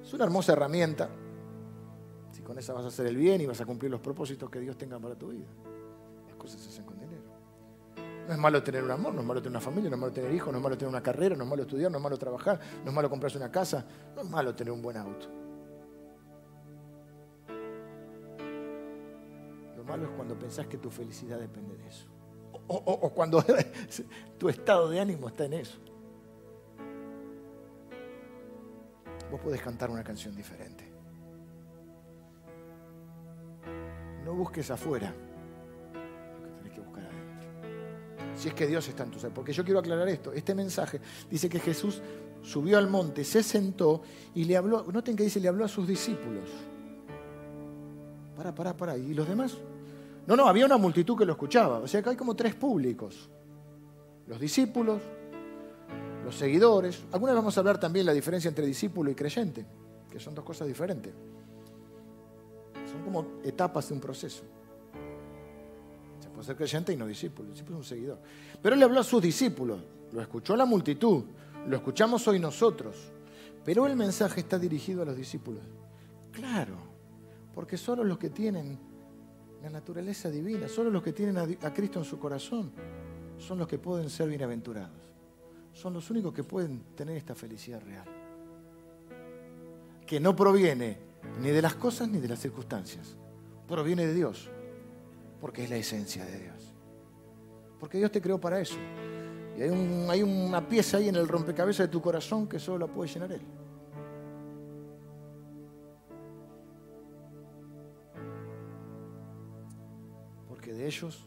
[0.00, 1.10] Es una hermosa herramienta.
[2.44, 4.76] Con esa vas a hacer el bien y vas a cumplir los propósitos que Dios
[4.76, 5.46] tenga para tu vida.
[6.28, 7.22] Las cosas se hacen con dinero.
[8.26, 10.12] No es malo tener un amor, no es malo tener una familia, no es malo
[10.12, 12.18] tener hijos, no es malo tener una carrera, no es malo estudiar, no es malo
[12.18, 13.84] trabajar, no es malo comprarse una casa,
[14.14, 15.26] no es malo tener un buen auto.
[19.76, 22.06] Lo malo es cuando pensás que tu felicidad depende de eso.
[22.66, 23.44] o cuando
[24.38, 25.78] tu estado de ánimo está en eso.
[29.34, 30.93] vos podés cantar una canción diferente.
[34.34, 35.14] Busques afuera
[35.94, 38.36] lo que tenés que buscar adentro.
[38.36, 39.30] Si es que Dios está en tu ser.
[39.30, 40.32] Porque yo quiero aclarar esto.
[40.32, 42.02] Este mensaje dice que Jesús
[42.42, 44.02] subió al monte, se sentó
[44.34, 44.84] y le habló.
[44.92, 46.44] Noten que dice, le habló a sus discípulos.
[48.36, 48.96] Para, para, para.
[48.96, 49.56] ¿Y los demás?
[50.26, 51.78] No, no, había una multitud que lo escuchaba.
[51.78, 53.28] O sea que hay como tres públicos.
[54.26, 55.00] Los discípulos,
[56.24, 57.04] los seguidores.
[57.12, 59.64] Alguna vez vamos a hablar también la diferencia entre discípulo y creyente,
[60.10, 61.12] que son dos cosas diferentes.
[62.94, 64.44] Son como etapas de un proceso.
[66.20, 67.48] Se puede ser creyente y no discípulo.
[67.48, 68.18] El discípulo es un seguidor.
[68.62, 69.80] Pero él habló a sus discípulos,
[70.12, 71.24] lo escuchó la multitud,
[71.66, 72.96] lo escuchamos hoy nosotros.
[73.64, 75.62] Pero el mensaje está dirigido a los discípulos.
[76.30, 76.76] Claro,
[77.52, 78.78] porque solo los que tienen
[79.62, 82.70] la naturaleza divina, solo los que tienen a, Cristo en su corazón,
[83.38, 85.10] son los que pueden ser bienaventurados.
[85.72, 88.04] Son los únicos que pueden tener esta felicidad real.
[90.06, 90.98] Que no proviene
[91.40, 93.16] ni de las cosas ni de las circunstancias.
[93.68, 94.50] Proviene de Dios,
[95.40, 96.74] porque es la esencia de Dios.
[97.80, 98.76] Porque Dios te creó para eso.
[99.56, 103.10] Y hay, una pieza ahí en el rompecabezas de tu corazón que solo la puede
[103.12, 103.42] llenar Él.
[110.48, 111.26] Porque de ellos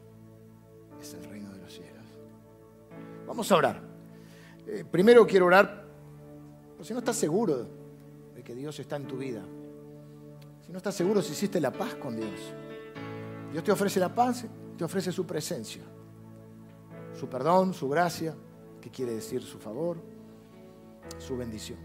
[1.00, 2.06] es el reino de los cielos.
[3.26, 3.82] Vamos a orar.
[4.66, 5.86] Eh, primero quiero orar,
[6.76, 7.68] por si no estás seguro
[8.36, 9.42] de que Dios está en tu vida.
[10.68, 12.54] Si no estás seguro si hiciste la paz con Dios.
[13.52, 14.46] Dios te ofrece la paz,
[14.78, 15.82] te ofrece su presencia
[17.18, 18.36] su perdón, su gracia,
[18.80, 19.98] que quiere decir su favor,
[21.18, 21.80] su bendición.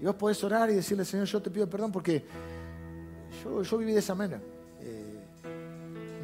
[0.00, 2.24] Y vos podés orar y decirle, Señor, yo te pido perdón porque
[3.42, 4.40] yo, viví de esa manera,
[4.80, 5.26] eh,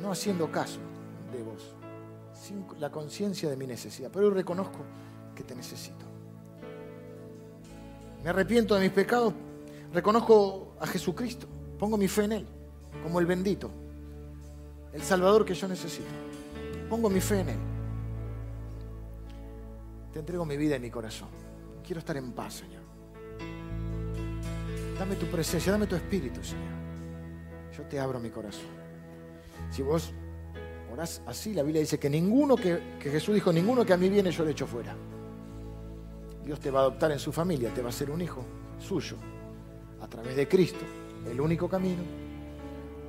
[0.01, 0.79] no haciendo caso
[1.33, 1.75] de vos,
[2.33, 4.79] sin la conciencia de mi necesidad, pero hoy reconozco
[5.35, 6.07] que te necesito.
[8.23, 9.35] Me arrepiento de mis pecados,
[9.95, 11.47] reconozco a Jesucristo,
[11.79, 12.47] pongo mi fe en Él,
[13.03, 13.71] como el bendito,
[14.93, 16.09] el Salvador que yo necesito.
[16.91, 17.59] Pongo mi fe en Él.
[20.13, 21.29] Te entrego mi vida y mi corazón.
[21.85, 22.83] Quiero estar en paz, Señor.
[24.99, 26.75] Dame tu presencia, dame tu espíritu, Señor.
[27.77, 28.71] Yo te abro mi corazón.
[29.71, 30.13] Si vos
[30.93, 34.09] orás así, la Biblia dice que ninguno que, que Jesús dijo, ninguno que a mí
[34.09, 34.95] viene yo le echo fuera.
[36.45, 38.45] Dios te va a adoptar en su familia, te va a ser un hijo
[38.79, 39.17] suyo,
[40.05, 40.85] a través de Cristo,
[41.31, 42.03] el único camino,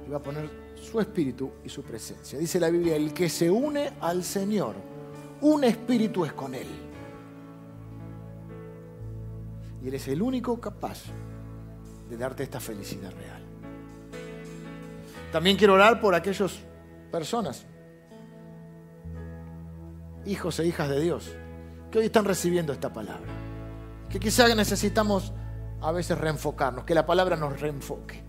[0.07, 0.49] y va a poner
[0.81, 2.39] su espíritu y su presencia.
[2.39, 4.75] Dice la Biblia, el que se une al Señor,
[5.41, 6.67] un espíritu es con él.
[9.83, 11.03] Y Él es el único capaz
[12.09, 13.43] de darte esta felicidad real.
[15.31, 16.59] También quiero orar por aquellas
[17.11, 17.65] personas,
[20.25, 21.35] hijos e hijas de Dios,
[21.91, 23.31] que hoy están recibiendo esta palabra.
[24.09, 25.33] Que quizá necesitamos
[25.82, 28.21] a veces reenfocarnos, que la palabra nos reenfoque.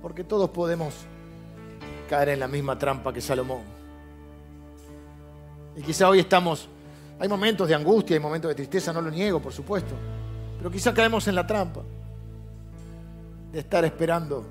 [0.00, 0.94] Porque todos podemos
[2.08, 3.62] caer en la misma trampa que Salomón.
[5.76, 6.68] Y quizá hoy estamos,
[7.18, 9.94] hay momentos de angustia, hay momentos de tristeza, no lo niego, por supuesto.
[10.58, 11.82] Pero quizá caemos en la trampa
[13.52, 14.44] de estar esperando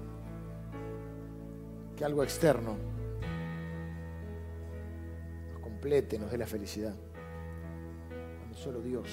[1.96, 2.76] que algo externo
[5.52, 6.94] nos complete, nos dé la felicidad.
[8.40, 9.08] Cuando solo Dios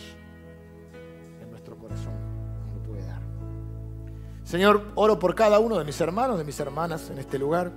[4.49, 7.71] Señor, oro por cada uno de mis hermanos, de mis hermanas en este lugar.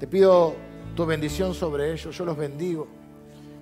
[0.00, 0.54] Te pido
[0.96, 2.16] tu bendición sobre ellos.
[2.16, 2.88] Yo los bendigo.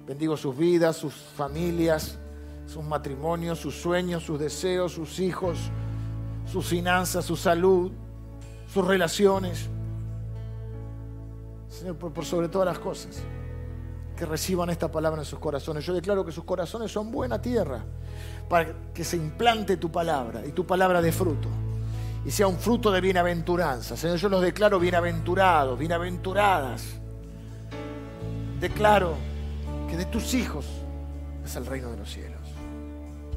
[0.06, 2.18] Bendigo sus vidas, sus familias
[2.66, 5.58] sus matrimonios, sus sueños, sus deseos, sus hijos,
[6.50, 7.92] sus finanzas, su salud,
[8.72, 9.68] sus relaciones.
[11.68, 13.22] Señor, por, sobre todas las cosas,
[14.16, 15.84] que reciban esta palabra en sus corazones.
[15.84, 17.84] Yo declaro que sus corazones son buena tierra
[18.48, 21.48] para que se implante tu palabra y tu palabra de fruto.
[22.26, 23.96] Y sea un fruto de bienaventuranza.
[23.96, 26.82] Señor, yo los declaro bienaventurados, bienaventuradas.
[28.58, 29.14] Declaro
[29.88, 30.66] que de tus hijos
[31.44, 32.40] es el reino de los cielos.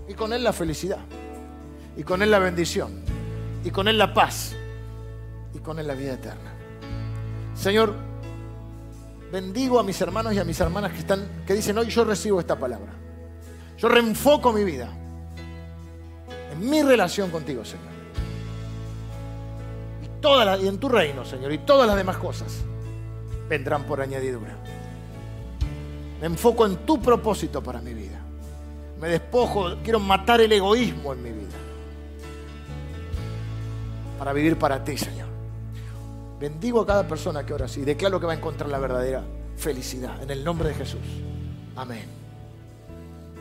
[0.08, 1.02] Y con Él la felicidad.
[1.96, 3.04] Y con Él la bendición.
[3.64, 4.56] Y con Él la paz.
[5.54, 6.52] Y con Él la vida eterna.
[7.54, 7.94] Señor,
[9.32, 12.40] bendigo a mis hermanos y a mis hermanas que, están, que dicen, hoy yo recibo
[12.40, 12.92] esta palabra.
[13.78, 14.90] Yo reenfoco mi vida
[16.52, 17.99] en mi relación contigo, Señor.
[20.22, 21.52] Y, en tu reino, Señor.
[21.52, 22.62] Y todas las demás cosas
[23.48, 24.56] vendrán por añadidura.
[26.20, 28.20] Me enfoco en tu propósito para mi vida
[29.00, 31.56] me despojo, quiero matar el egoísmo en mi vida.
[34.18, 35.30] Para vivir para ti, Señor.
[36.40, 37.82] Bendigo a cada persona que ora así.
[37.82, 39.24] Declaro que va a encontrar la verdadera
[39.56, 40.22] felicidad.
[40.22, 41.00] En el nombre de Jesús.
[41.78, 42.06] Amén.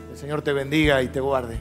[0.09, 1.59] El Señor te bendiga y te guarde.